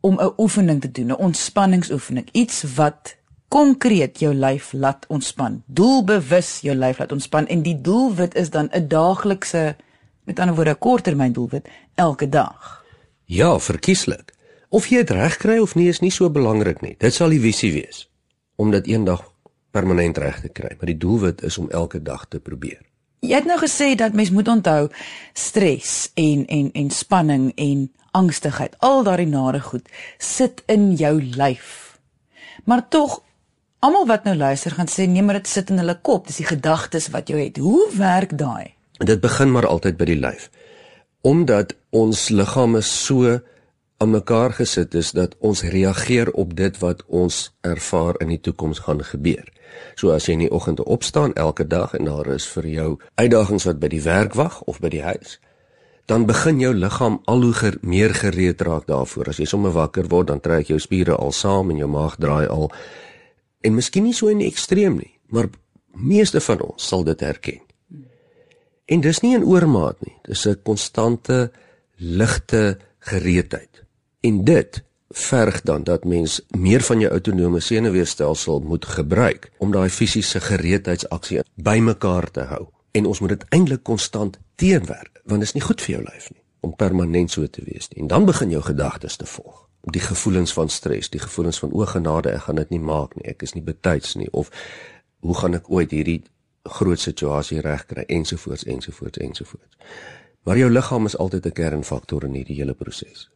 om 0.00 0.20
'n 0.20 0.34
oefening 0.38 0.80
te 0.80 0.90
doen, 0.90 1.10
'n 1.10 1.24
ontspanningsoefening, 1.28 2.28
iets 2.32 2.62
wat 2.76 3.16
konkreet 3.48 4.18
jou 4.18 4.34
lyf 4.34 4.72
laat 4.72 5.06
ontspan. 5.08 5.62
Doelbewus 5.66 6.60
jou 6.60 6.76
lyf 6.76 6.98
laat 6.98 7.12
ontspan 7.12 7.46
en 7.46 7.62
die 7.62 7.80
doelwit 7.80 8.34
is 8.34 8.50
dan 8.50 8.68
'n 8.72 8.88
daaglikse 8.88 9.76
met 10.24 10.38
ander 10.38 10.54
woorde 10.54 10.70
'n 10.70 10.78
korttermyn 10.78 11.32
doelwit 11.32 11.68
elke 11.94 12.28
dag. 12.28 12.84
Ja, 13.24 13.58
verkieslik. 13.58 14.32
Of 14.68 14.86
jy 14.86 14.96
dit 14.96 15.10
reg 15.10 15.36
kry 15.36 15.58
of 15.58 15.74
nie 15.74 15.88
is 15.88 16.00
nie 16.00 16.10
so 16.10 16.30
belangrik 16.30 16.80
nie. 16.80 16.94
Dit 16.98 17.14
sal 17.14 17.28
die 17.28 17.40
visie 17.40 17.72
wees 17.72 18.10
om 18.56 18.70
dit 18.70 18.86
eendag 18.86 19.32
permanent 19.70 20.18
reg 20.18 20.40
te 20.40 20.48
kry, 20.48 20.76
maar 20.78 20.86
die 20.86 20.98
doelwit 20.98 21.42
is 21.42 21.58
om 21.58 21.70
elke 21.70 22.02
dag 22.02 22.26
te 22.28 22.40
probeer. 22.40 22.80
Jy 23.24 23.34
het 23.34 23.46
nou 23.48 23.58
gesê 23.58 23.94
dat 23.96 24.12
mens 24.12 24.30
moet 24.30 24.48
onthou 24.48 24.88
stres 25.32 26.10
en 26.14 26.46
en 26.46 26.72
en 26.72 26.90
spanning 26.90 27.52
en 27.56 27.92
angstigheid, 28.10 28.76
al 28.78 29.02
daardie 29.02 29.26
nare 29.26 29.60
goed 29.60 29.88
sit 30.18 30.62
in 30.66 30.92
jou 30.94 31.22
lyf. 31.22 31.98
Maar 32.64 32.88
tog 32.88 33.22
almal 33.84 34.06
wat 34.08 34.24
nou 34.24 34.34
luister 34.36 34.72
gaan 34.72 34.88
sê 34.88 35.06
nee, 35.10 35.22
maar 35.22 35.40
dit 35.42 35.50
sit 35.50 35.70
in 35.72 35.80
hulle 35.82 35.96
kop, 36.08 36.28
dis 36.28 36.40
die 36.40 36.48
gedagtes 36.48 37.10
wat 37.12 37.28
jy 37.28 37.48
het. 37.48 37.60
Hoe 37.60 37.88
werk 37.98 38.36
daai? 38.38 38.74
Dit 39.04 39.20
begin 39.20 39.52
maar 39.52 39.66
altyd 39.68 39.98
by 40.00 40.08
die 40.08 40.20
lyf. 40.20 40.48
Omdat 41.24 41.74
ons 41.90 42.28
liggame 42.32 42.80
so 42.84 43.38
aan 44.02 44.10
mekaar 44.10 44.52
gesit 44.56 44.94
is 44.94 45.12
dat 45.16 45.36
ons 45.38 45.62
reageer 45.62 46.30
op 46.32 46.56
dit 46.56 46.78
wat 46.82 47.04
ons 47.06 47.54
ervaar 47.60 48.18
in 48.24 48.32
die 48.34 48.40
toekoms 48.40 48.84
gaan 48.86 49.04
gebeur. 49.04 49.46
So 49.98 50.12
as 50.14 50.28
jy 50.28 50.38
in 50.38 50.44
die 50.46 50.52
oggend 50.54 50.82
opstaan 50.82 51.34
elke 51.34 51.66
dag 51.66 51.94
en 51.98 52.08
daar 52.08 52.28
is 52.34 52.46
vir 52.56 52.68
jou 52.68 52.90
uitdagings 53.14 53.66
wat 53.68 53.80
by 53.82 53.90
die 53.92 54.02
werk 54.04 54.36
wag 54.38 54.60
of 54.70 54.80
by 54.80 54.90
die 54.92 55.02
huis, 55.02 55.38
dan 56.10 56.26
begin 56.28 56.60
jou 56.60 56.74
liggaam 56.76 57.20
al 57.30 57.46
hoe 57.46 57.54
ger, 57.56 57.78
meer 57.80 58.12
gereed 58.14 58.60
raak 58.60 58.86
daarvoor. 58.90 59.32
As 59.32 59.40
jy 59.40 59.48
sommer 59.48 59.72
wakker 59.72 60.10
word, 60.12 60.28
dan 60.28 60.42
trek 60.44 60.68
jou 60.68 60.78
spiere 60.78 61.16
al 61.16 61.32
saam 61.32 61.72
en 61.72 61.80
jou 61.80 61.88
maag 61.88 62.18
draai 62.20 62.46
al. 62.46 62.68
En 63.64 63.74
miskien 63.74 64.04
nie 64.04 64.14
so 64.14 64.28
in 64.28 64.42
die 64.42 64.50
ekstreem 64.50 64.98
nie, 65.00 65.12
maar 65.32 65.48
meeste 65.96 66.40
van 66.44 66.60
ons 66.66 66.88
sal 66.90 67.04
dit 67.06 67.20
herken. 67.24 67.62
En 68.84 69.00
dis 69.00 69.20
nie 69.24 69.32
in 69.36 69.46
oormaat 69.48 70.00
nie. 70.04 70.16
Dis 70.28 70.46
'n 70.46 70.60
konstante 70.62 71.50
ligte 71.96 72.78
gereedheid. 72.98 73.84
En 74.20 74.44
dit 74.44 74.82
verg 75.08 75.62
dan 75.62 75.84
dat 75.84 76.04
mens 76.04 76.40
meer 76.50 76.80
van 76.80 77.00
jou 77.00 77.10
autonome 77.10 77.60
senuweestelsel 77.60 78.60
moet 78.60 78.84
gebruik 78.84 79.50
om 79.58 79.72
daai 79.72 79.88
fisiese 79.88 80.40
gereedheidsaksie 80.40 81.40
bymekaar 81.54 82.30
te 82.30 82.40
hou. 82.40 82.66
En 82.90 83.06
ons 83.06 83.20
moet 83.20 83.28
dit 83.28 83.44
eintlik 83.48 83.82
konstant 83.82 84.38
teenwerk, 84.54 85.20
want 85.24 85.40
dit 85.40 85.48
is 85.48 85.54
nie 85.54 85.62
goed 85.62 85.80
vir 85.80 85.94
jou 85.94 86.02
lyf 86.04 86.30
nie 86.30 86.42
om 86.64 86.76
permanent 86.76 87.30
so 87.30 87.46
te 87.46 87.62
wees 87.64 87.88
nie. 87.88 88.02
En 88.02 88.06
dan 88.06 88.24
begin 88.24 88.50
jou 88.50 88.62
gedagtes 88.62 89.16
te 89.16 89.26
volg. 89.26 89.68
Die 89.92 90.00
gevoelens 90.00 90.52
van 90.52 90.68
stres, 90.68 91.10
die 91.10 91.20
gevoelens 91.20 91.58
van 91.58 91.72
o 91.72 91.84
genade, 91.86 92.32
ek 92.32 92.46
gaan 92.46 92.56
dit 92.56 92.70
nie 92.70 92.80
maak 92.80 93.16
nie. 93.16 93.26
Ek 93.28 93.42
is 93.42 93.52
nie 93.52 93.62
betyds 93.62 94.14
nie 94.14 94.30
of 94.32 94.50
hoe 95.20 95.34
gaan 95.36 95.54
ek 95.54 95.70
ooit 95.70 95.90
hierdie 95.90 96.22
groot 96.64 97.00
situasie 97.00 97.60
regkry 97.60 98.04
ensovoorts 98.08 98.64
ensovoorts 98.64 99.18
ensovoorts. 99.18 99.76
Maar 100.44 100.58
jou 100.58 100.70
liggaam 100.70 101.06
is 101.06 101.16
altyd 101.16 101.46
'n 101.46 101.52
kernfaktor 101.52 102.24
in 102.24 102.34
hierdie 102.34 102.56
hele 102.56 102.74
proses. 102.74 103.30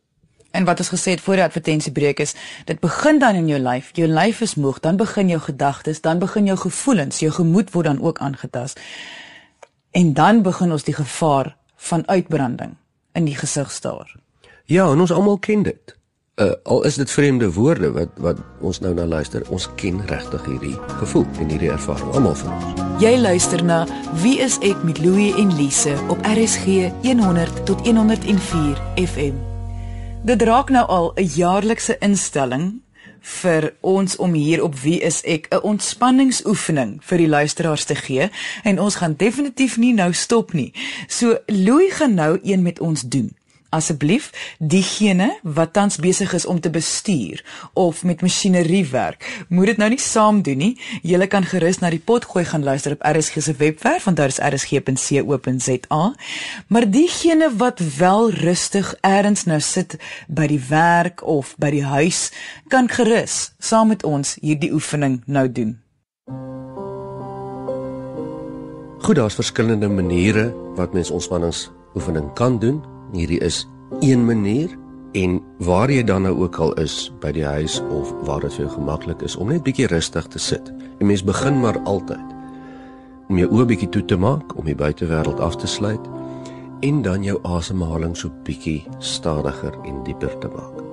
En 0.50 0.64
wat 0.64 0.78
ons 0.78 0.88
gesê 0.88 1.10
het 1.10 1.20
voor 1.20 1.34
die 1.34 1.44
advertensiebreek 1.44 2.20
is, 2.20 2.34
dit 2.64 2.80
begin 2.80 3.18
dan 3.18 3.34
in 3.34 3.48
jou 3.48 3.60
lyf. 3.60 3.90
Jou 3.92 4.08
lyf 4.08 4.40
is 4.40 4.54
moeg, 4.54 4.80
dan 4.80 4.96
begin 4.96 5.28
jou 5.28 5.40
gedagtes, 5.40 6.00
dan 6.00 6.18
begin 6.18 6.44
jou 6.44 6.58
gevoelens, 6.58 7.18
jou 7.18 7.32
gemoed 7.32 7.70
word 7.70 7.86
dan 7.86 8.00
ook 8.00 8.18
aangetast. 8.18 8.80
En 9.90 10.12
dan 10.12 10.42
begin 10.42 10.72
ons 10.72 10.84
die 10.84 10.94
gevaar 10.94 11.56
van 11.76 12.08
uitbranding 12.08 12.76
in 13.12 13.24
die 13.24 13.36
gesig 13.36 13.70
staar. 13.70 14.16
Ja, 14.64 14.90
en 14.92 15.00
ons 15.00 15.12
almal 15.12 15.38
ken 15.38 15.62
dit. 15.62 15.97
Uh, 16.38 16.52
al 16.62 16.84
is 16.84 16.94
dit 16.94 17.10
vreemde 17.10 17.52
woorde 17.52 17.90
wat 17.92 18.08
wat 18.22 18.36
ons 18.60 18.78
nou 18.78 18.92
na 18.94 19.06
luister, 19.06 19.42
ons 19.50 19.64
ken 19.74 19.98
regtig 20.06 20.44
hierdie 20.46 20.76
gevoel 21.00 21.24
en 21.42 21.48
hierdie 21.50 21.70
ervaring 21.74 22.12
almal 22.14 22.36
van 22.38 22.52
ons. 22.54 22.84
Jy 23.02 23.16
luister 23.18 23.64
na 23.66 23.78
Wie 24.22 24.36
is 24.38 24.54
ek 24.62 24.84
met 24.86 25.00
Louie 25.02 25.32
en 25.34 25.50
Lise 25.58 25.96
op 26.06 26.22
RSG 26.22 26.92
100 27.02 27.64
tot 27.66 27.82
104 27.82 28.78
FM. 29.02 29.34
Dit 30.30 30.42
raak 30.46 30.70
nou 30.70 30.84
al 30.86 31.10
'n 31.16 31.26
jaarlikse 31.26 31.98
instelling 31.98 32.82
vir 33.42 33.74
ons 33.80 34.16
om 34.16 34.32
hier 34.32 34.62
op 34.62 34.78
Wie 34.78 35.00
is 35.00 35.22
ek 35.24 35.50
'n 35.50 35.62
ontspanningsoefening 35.62 36.98
vir 37.02 37.18
die 37.18 37.28
luisteraars 37.28 37.84
te 37.84 37.94
gee 37.94 38.30
en 38.62 38.80
ons 38.80 38.94
gaan 38.94 39.14
definitief 39.16 39.76
nie 39.76 39.92
nou 39.92 40.12
stop 40.12 40.52
nie. 40.52 40.72
So 41.08 41.38
Louis 41.46 41.92
gaan 41.92 42.14
nou 42.14 42.38
een 42.42 42.62
met 42.62 42.80
ons 42.80 43.02
doen. 43.02 43.37
Asseblief 43.70 44.30
diegene 44.58 45.38
wat 45.42 45.72
tans 45.72 45.96
besig 45.96 46.32
is 46.32 46.46
om 46.46 46.60
te 46.60 46.70
bestuur 46.70 47.44
of 47.72 48.04
met 48.04 48.20
masjinerie 48.20 48.86
werk, 48.90 49.44
moet 49.48 49.66
dit 49.66 49.76
nou 49.76 49.90
nie 49.90 50.00
saam 50.00 50.42
doen 50.42 50.58
nie. 50.58 50.74
Jy 51.02 51.26
kan 51.26 51.44
gerus 51.44 51.80
na 51.82 51.90
die 51.90 52.02
potgooi 52.02 52.44
gaan 52.44 52.64
luister 52.64 52.92
op 52.96 53.04
RSG 53.04 53.42
se 53.42 53.54
webwerf 53.58 54.04
want 54.04 54.16
daar 54.16 54.32
is 54.32 54.38
rsg.co.za. 54.38 56.14
Maar 56.66 56.90
diegene 56.90 57.50
wat 57.56 57.80
wel 57.98 58.30
rustig 58.30 58.94
eers 59.00 59.44
nou 59.44 59.60
sit 59.60 59.98
by 60.28 60.46
die 60.46 60.62
werk 60.68 61.22
of 61.26 61.54
by 61.58 61.70
die 61.70 61.84
huis, 61.84 62.30
kan 62.68 62.88
gerus 62.88 63.52
saam 63.58 63.88
met 63.88 64.04
ons 64.04 64.36
hierdie 64.40 64.72
oefening 64.72 65.22
nou 65.26 65.46
doen. 65.52 65.78
Goed, 68.98 69.16
daar's 69.16 69.34
verskillende 69.34 69.88
maniere 69.88 70.54
wat 70.74 70.92
mens 70.92 71.10
ontspanningsoefening 71.10 72.32
kan 72.34 72.58
doen. 72.58 72.97
Hierdie 73.12 73.40
is 73.40 73.68
een 74.00 74.24
manier 74.24 74.76
en 75.12 75.40
waar 75.58 75.90
jy 75.90 76.02
dan 76.04 76.22
nou 76.22 76.34
ook 76.44 76.58
al 76.60 76.74
is 76.82 77.12
by 77.22 77.32
die 77.32 77.44
huis 77.44 77.80
of 77.90 78.12
waar 78.28 78.40
dit 78.44 78.52
vir 78.52 78.66
jou 78.66 78.74
gemaklik 78.74 79.22
is 79.24 79.36
om 79.36 79.48
net 79.48 79.64
bietjie 79.64 79.88
rustig 79.88 80.26
te 80.26 80.38
sit. 80.38 80.72
'n 81.00 81.06
Mens 81.06 81.24
begin 81.24 81.60
maar 81.60 81.78
altyd 81.84 82.36
om 83.28 83.38
jou 83.38 83.48
oë 83.48 83.66
bietjie 83.68 83.88
toe 83.88 84.04
te 84.04 84.16
maak, 84.16 84.56
om 84.56 84.64
die 84.64 84.76
buitewêreld 84.76 85.40
af 85.40 85.56
te 85.56 85.66
sluit 85.66 86.00
en 86.80 87.02
dan 87.02 87.24
jou 87.26 87.38
asemhaling 87.42 88.16
so 88.16 88.30
bietjie 88.44 88.86
stadiger 88.98 89.74
en 89.84 90.04
dieper 90.04 90.38
te 90.38 90.48
maak. 90.48 90.84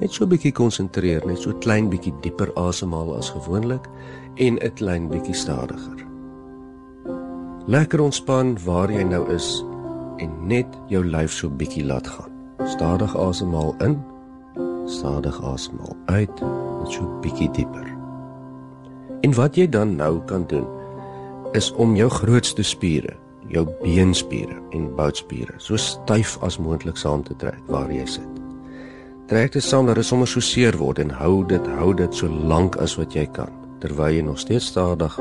Net 0.00 0.12
so 0.12 0.26
bietjie 0.26 0.52
konsentreer, 0.52 1.24
net 1.26 1.38
so 1.42 1.52
klein 1.52 1.88
bietjie 1.90 2.12
dieper 2.22 2.52
asemhaal 2.60 3.16
as 3.16 3.30
gewoonlik 3.30 3.88
en 4.36 4.58
'n 4.58 4.74
klein 4.74 5.08
bietjie 5.08 5.34
stadiger. 5.34 6.06
Lekker 7.66 8.00
ontspan 8.00 8.56
waar 8.64 8.90
jy 8.90 9.02
nou 9.02 9.28
is 9.34 9.64
en 10.22 10.32
net 10.50 10.78
jou 10.92 11.02
lyf 11.04 11.32
so 11.32 11.50
bietjie 11.50 11.84
laat 11.86 12.06
gaan. 12.06 12.32
Stadig 12.66 13.16
asemhaal 13.16 13.74
in, 13.84 13.98
stadig 14.86 15.42
asemhaal 15.44 15.96
uit, 16.06 16.42
net 16.80 16.92
so 16.92 17.06
bietjie 17.22 17.50
dieper. 17.56 17.86
En 19.26 19.34
wat 19.34 19.56
jy 19.58 19.68
dan 19.68 19.96
nou 19.96 20.18
kan 20.30 20.46
doen 20.50 20.66
is 21.56 21.70
om 21.80 21.96
jou 21.96 22.08
grootste 22.12 22.62
spiere, 22.62 23.14
jou 23.48 23.64
beenspiere 23.80 24.58
en 24.76 24.90
boutspiere 24.96 25.54
so 25.62 25.80
styf 25.80 26.36
as 26.44 26.58
moontlik 26.60 26.98
saam 27.00 27.22
te 27.24 27.36
trek 27.40 27.60
waar 27.72 27.88
jy 27.92 28.04
sit. 28.06 28.34
Trek 29.28 29.52
dit 29.52 29.64
saam 29.64 29.88
dat 29.88 29.96
dit 30.00 30.08
sommer 30.08 30.28
so 30.28 30.40
seer 30.44 30.76
word 30.76 31.00
en 31.02 31.10
hou 31.12 31.40
dit, 31.48 31.72
hou 31.80 31.94
dit 31.96 32.14
so 32.14 32.28
lank 32.28 32.76
as 32.84 32.96
wat 33.00 33.16
jy 33.16 33.26
kan 33.32 33.52
terwyl 33.80 34.12
jy 34.12 34.22
nog 34.26 34.38
steeds 34.42 34.72
stadig 34.72 35.18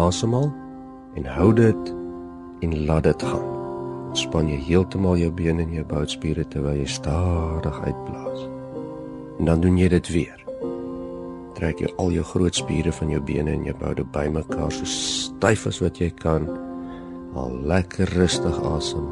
asemhaal 0.00 0.50
en 1.18 1.32
hou 1.36 1.52
dit 1.54 1.94
en 2.60 2.76
laat 2.86 3.08
dit 3.10 3.22
gaan. 3.22 3.59
Span 4.18 4.48
jy 4.50 4.58
heeltemal 4.58 5.18
jou 5.20 5.30
bene 5.30 5.62
en 5.62 5.74
jou 5.74 5.84
boutspiere 5.86 6.42
terwyl 6.50 6.80
jy 6.80 6.86
stadig 6.90 7.76
uitblaas. 7.84 8.46
En 9.38 9.46
dan 9.46 9.62
doen 9.62 9.78
jy 9.78 9.88
dit 9.92 10.10
weer. 10.10 10.40
Trek 11.54 11.82
jy 11.82 11.90
al 12.02 12.10
jou 12.16 12.24
groot 12.32 12.58
spiere 12.58 12.92
van 12.92 13.12
jou 13.14 13.20
bene 13.22 13.54
en 13.54 13.64
jou 13.68 13.76
boude 13.78 14.04
bymekaar 14.14 14.74
so 14.74 14.88
styf 14.88 15.66
as 15.70 15.78
wat 15.84 16.02
jy 16.02 16.10
kan. 16.18 16.48
Al 17.38 17.54
lekker 17.70 18.10
rustig 18.18 18.58
asem 18.72 19.06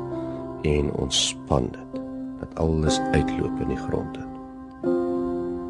en 0.67 0.91
ontspan 0.99 1.71
dit. 1.77 2.03
Dat 2.43 2.59
alles 2.59 2.99
uitloop 3.15 3.63
in 3.63 3.75
die 3.75 3.83
grond 3.87 4.19
in. 4.19 4.27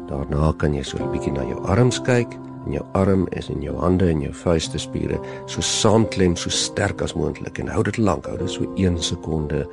Daarna 0.09 0.53
kan 0.57 0.73
jy 0.73 0.83
so 0.83 0.97
'n 0.97 1.11
bietjie 1.11 1.31
na 1.31 1.45
jou 1.45 1.61
arms 1.65 2.01
kyk 2.01 2.33
en 2.65 2.73
jou 2.75 2.85
arm 2.97 3.27
is 3.37 3.49
in 3.49 3.61
jou 3.63 3.75
hande 3.79 4.09
en 4.09 4.21
jou 4.21 4.33
vuiste 4.43 4.79
spiere 4.79 5.19
so 5.45 5.61
saamklem 5.61 6.35
so 6.35 6.49
sterk 6.49 7.01
as 7.01 7.15
moontlik. 7.15 7.59
En 7.59 7.71
hou 7.71 7.83
dit 7.83 7.97
lank 7.97 8.27
hou 8.27 8.37
dit 8.37 8.51
so 8.51 8.67
1 8.75 8.99
sekonde 9.03 9.65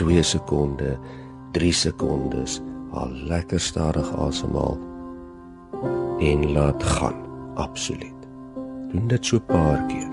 2 0.00 0.22
sekonde 0.22 0.96
3 1.52 1.72
sekondes. 1.72 2.60
Al 2.92 3.12
lekker 3.28 3.60
stadig 3.60 4.08
asemhaal. 4.20 4.78
En 6.20 6.52
laat 6.52 6.82
gaan 6.82 7.22
absoluut. 7.54 8.28
Doen 8.92 9.08
dit 9.08 9.26
so 9.26 9.36
'n 9.36 9.46
paar 9.46 9.86
keer. 9.86 10.10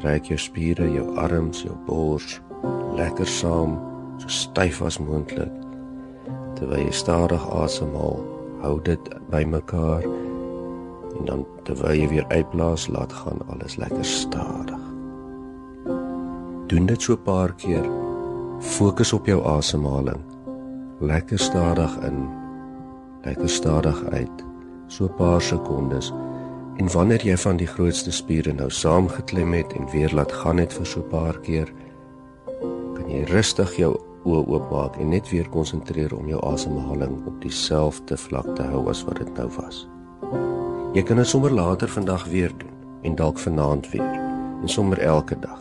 Trek 0.00 0.24
jou 0.24 0.38
spiere 0.38 0.92
jou 0.92 1.16
arms 1.16 1.62
jou 1.62 1.76
bors 1.86 2.40
lekker 2.96 3.26
saam 3.26 3.78
so 4.18 4.28
styf 4.28 4.82
as 4.82 4.98
moontlik. 4.98 5.52
Terwyl 6.54 6.86
jy 6.86 6.92
stadig 6.92 7.50
asemhaal 7.50 8.22
hou 8.62 8.80
dit 8.82 9.10
bymekaar 9.30 10.04
en 11.18 11.24
dan 11.24 11.46
terwyl 11.62 11.94
jy 11.94 12.08
weer 12.08 12.26
uitblaas, 12.28 12.86
laat 12.88 13.12
gaan 13.12 13.40
alles 13.46 13.76
lekker 13.76 14.04
stadig. 14.04 14.80
Doen 16.66 16.86
dit 16.86 17.02
so 17.02 17.12
'n 17.12 17.22
paar 17.22 17.54
keer. 17.54 17.84
Fokus 18.58 19.12
op 19.12 19.26
jou 19.26 19.44
asemhaling. 19.44 20.20
Lekker 21.00 21.38
stadig 21.38 21.98
in, 22.00 22.28
lekker 23.22 23.48
stadig 23.48 24.04
uit. 24.04 24.44
So 24.86 25.04
'n 25.04 25.14
paar 25.14 25.40
sekondes. 25.40 26.12
En 26.76 26.92
wanneer 26.92 27.26
jy 27.26 27.36
van 27.36 27.56
die 27.56 27.66
grootste 27.66 28.12
spiere 28.12 28.52
nou 28.52 28.70
saamgeklem 28.70 29.52
het 29.52 29.72
en 29.72 29.90
weer 29.90 30.10
laat 30.14 30.32
gaan 30.32 30.56
het 30.56 30.72
vir 30.72 30.86
so 30.86 31.00
'n 31.00 31.08
paar 31.08 31.38
keer, 31.38 31.72
kan 32.94 33.10
jy 33.10 33.22
rustig 33.24 33.76
jou 33.76 33.96
oë 34.24 34.46
oopmaak 34.46 34.96
en 34.96 35.08
net 35.08 35.28
weer 35.30 35.48
konsentreer 35.48 36.16
om 36.16 36.28
jou 36.28 36.40
asemhaling 36.52 37.26
op 37.26 37.40
dieselfde 37.40 38.16
vlak 38.16 38.56
te 38.56 38.62
hou 38.62 38.88
as 38.88 39.04
wat 39.04 39.16
dit 39.16 39.36
nou 39.36 39.50
was. 39.56 39.93
Jy 40.94 41.02
kan 41.02 41.18
dit 41.18 41.26
sommer 41.26 41.50
later 41.50 41.90
vandag 41.90 42.22
weer 42.30 42.52
doen 42.54 42.70
en 43.02 43.16
dalk 43.18 43.38
vanaand 43.42 43.88
weer 43.90 44.12
en 44.62 44.68
sommer 44.70 44.98
elke 45.02 45.34
dag. 45.42 45.58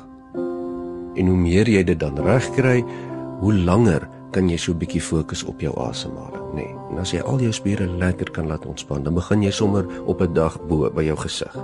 En 1.18 1.26
hoe 1.28 1.38
meer 1.38 1.70
jy 1.70 1.82
dit 1.84 2.00
dan 2.00 2.20
reg 2.22 2.46
kry, 2.54 2.84
hoe 3.40 3.54
langer 3.54 4.06
kan 4.32 4.50
jy 4.50 4.58
so 4.58 4.72
'n 4.74 4.78
bietjie 4.78 5.02
fokus 5.02 5.44
op 5.44 5.60
jou 5.60 5.74
asemhaling, 5.90 6.54
nê? 6.54 6.56
Nee. 6.56 6.76
En 6.92 7.00
as 7.00 7.12
jy 7.12 7.22
al 7.22 7.40
jou 7.40 7.52
spiere 7.52 7.88
lekker 7.88 8.32
kan 8.32 8.48
laat 8.48 8.66
ontspan, 8.66 9.04
dan 9.04 9.14
begin 9.14 9.42
jy 9.42 9.52
sommer 9.52 9.86
op 10.06 10.22
'n 10.22 10.34
dag 10.34 10.68
bo 10.68 10.90
by 10.90 11.04
jou 11.04 11.18
gesig. 11.18 11.58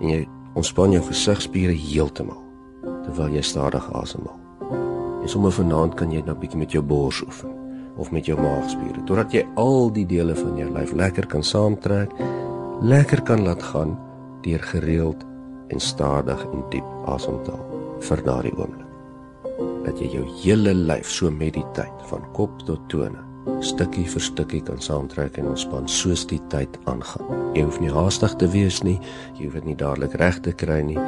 En 0.00 0.08
jy 0.08 0.28
ontspan 0.54 0.90
jou 0.90 1.02
gesigspiere 1.02 1.72
heeltemal 1.72 2.42
terwyl 3.04 3.28
jy 3.28 3.42
stadig 3.42 3.92
asemhaal. 3.92 4.40
En 5.22 5.28
sommer 5.28 5.52
vanaand 5.52 5.94
kan 5.94 6.10
jy 6.10 6.22
nou 6.26 6.34
'n 6.34 6.40
bietjie 6.40 6.58
met 6.58 6.72
jou 6.72 6.82
bors 6.82 7.22
oefen 7.22 7.50
of 7.96 8.10
met 8.10 8.26
jou 8.26 8.40
maagspiere 8.40 9.04
totdat 9.04 9.32
jy 9.32 9.46
al 9.54 9.92
die 9.92 10.06
dele 10.06 10.34
van 10.34 10.56
jou 10.56 10.70
lyf 10.70 10.92
lekker 10.92 11.26
kan 11.26 11.42
saamtrek 11.42 12.10
lekker 12.84 13.22
kan 13.22 13.42
laat 13.42 13.62
gaan 13.62 13.98
deur 14.44 14.62
gereeld 14.62 15.24
en 15.68 15.80
stadig 15.80 16.40
en 16.52 16.64
diep 16.70 17.08
asem 17.08 17.38
te 17.44 17.52
haal 17.54 18.00
vir 18.04 18.22
daardie 18.26 18.56
oomblik. 18.58 18.90
Dat 19.84 20.00
jy 20.00 20.10
jou 20.12 20.24
hele 20.42 20.74
lyf 20.74 21.08
so 21.08 21.30
tyd 21.30 22.08
van 22.10 22.24
kop 22.32 22.58
tot 22.66 22.80
tone 22.88 23.22
stukkie 23.60 24.04
vir 24.08 24.20
stukkie 24.20 24.60
kan 24.64 24.80
saamtrek 24.80 25.38
en 25.38 25.48
ontspan 25.52 25.88
soos 25.88 26.26
die 26.26 26.40
tyd 26.48 26.78
aangaan. 26.84 27.54
Jy 27.54 27.64
hoef 27.64 27.80
nie 27.80 27.92
haastig 27.92 28.36
te 28.36 28.48
wees 28.48 28.82
nie, 28.82 29.00
jy 29.36 29.46
hoef 29.46 29.54
dit 29.60 29.64
nie 29.64 29.76
dadelik 29.76 30.14
reg 30.20 30.40
te 30.40 30.52
kry 30.52 30.80
nie. 30.82 30.98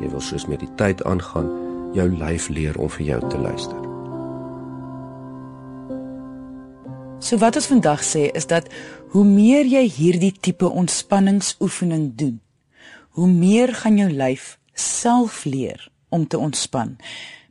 Jy 0.00 0.12
wil 0.12 0.20
soos 0.20 0.46
met 0.48 0.60
die 0.60 0.72
tyd 0.76 1.04
aangaan, 1.04 1.50
jou 1.96 2.08
lyf 2.08 2.48
leer 2.48 2.78
om 2.78 2.88
vir 2.88 3.06
jou 3.06 3.20
te 3.28 3.38
luister. 3.38 3.87
So 7.28 7.36
wat 7.36 7.58
ons 7.60 7.66
vandag 7.68 8.00
sê 8.08 8.30
is 8.32 8.46
dat 8.48 8.70
hoe 9.12 9.22
meer 9.28 9.66
jy 9.68 9.82
hierdie 9.92 10.32
tipe 10.32 10.64
ontspanningsoefening 10.64 12.14
doen, 12.16 12.38
hoe 13.20 13.26
meer 13.28 13.74
gaan 13.76 13.98
jou 14.00 14.06
lyf 14.08 14.54
self 14.72 15.42
leer 15.44 15.90
om 16.08 16.24
te 16.24 16.38
ontspan. 16.40 16.94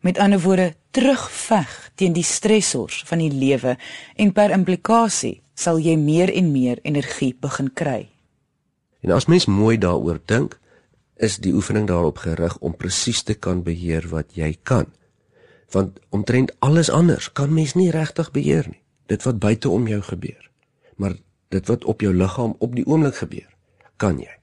Met 0.01 0.17
ander 0.17 0.41
woorde, 0.41 0.71
terugveg 0.97 1.75
teen 1.93 2.15
die 2.15 2.25
stresors 2.25 3.03
van 3.05 3.21
die 3.21 3.29
lewe 3.29 3.75
en 4.15 4.31
per 4.33 4.55
implikasie 4.55 5.43
sal 5.53 5.77
jy 5.77 5.93
meer 6.01 6.33
en 6.33 6.49
meer 6.55 6.81
energie 6.81 7.35
begin 7.37 7.69
kry. 7.69 8.07
En 9.05 9.13
as 9.13 9.29
mens 9.29 9.45
mooi 9.45 9.77
daaroor 9.77 10.23
dink, 10.25 10.57
is 11.21 11.37
die 11.37 11.53
oefening 11.53 11.85
daarop 11.85 12.23
gerig 12.25 12.57
om 12.65 12.73
presies 12.73 13.21
te 13.21 13.37
kan 13.37 13.61
beheer 13.61 14.09
wat 14.09 14.33
jy 14.33 14.55
kan. 14.63 14.89
Want 15.69 16.01
omtrent 16.09 16.55
alles 16.65 16.89
anders 16.89 17.29
kan 17.29 17.53
mens 17.53 17.77
nie 17.77 17.91
regtig 17.93 18.33
beheer 18.33 18.65
nie 18.73 18.81
dit 19.07 19.23
wat 19.23 19.39
buite 19.39 19.69
om 19.69 19.87
jou 19.87 20.01
gebeur. 20.01 20.49
Maar 20.95 21.13
dit 21.53 21.67
wat 21.67 21.85
op 21.85 22.01
jou 22.01 22.13
liggaam 22.15 22.55
op 22.59 22.75
die 22.75 22.85
oomblik 22.85 23.15
gebeur, 23.23 23.49
kan 23.97 24.19
jy. 24.19 24.37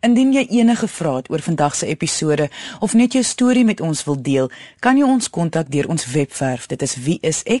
Indien 0.00 0.32
jy 0.32 0.46
enige 0.56 0.88
vrae 0.88 1.16
het 1.20 1.28
oor 1.28 1.42
vandag 1.44 1.74
se 1.76 1.86
episode 1.86 2.48
of 2.80 2.94
net 2.96 3.12
jou 3.12 3.24
storie 3.24 3.64
met 3.68 3.80
ons 3.84 4.04
wil 4.08 4.16
deel, 4.22 4.50
kan 4.80 4.96
jy 4.96 5.04
ons 5.04 5.28
kontak 5.30 5.68
deur 5.68 5.88
ons 5.92 6.06
webwerf. 6.14 6.66
Dit 6.72 6.82
is 6.82 6.96
wieisek.co.za. 7.04 7.60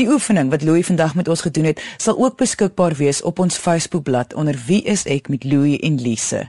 Die 0.00 0.08
oefening 0.08 0.50
wat 0.50 0.62
Louie 0.64 0.84
vandag 0.84 1.14
met 1.14 1.28
ons 1.28 1.40
gedoen 1.44 1.64
het, 1.74 1.82
sal 2.00 2.16
ook 2.16 2.36
beskikbaar 2.40 2.94
wees 2.96 3.20
op 3.22 3.38
ons 3.38 3.56
Facebookblad 3.60 4.34
onder 4.34 4.56
Wieisek 4.66 5.28
met 5.28 5.44
Louie 5.44 5.80
en 5.80 6.00
Lise. 6.00 6.48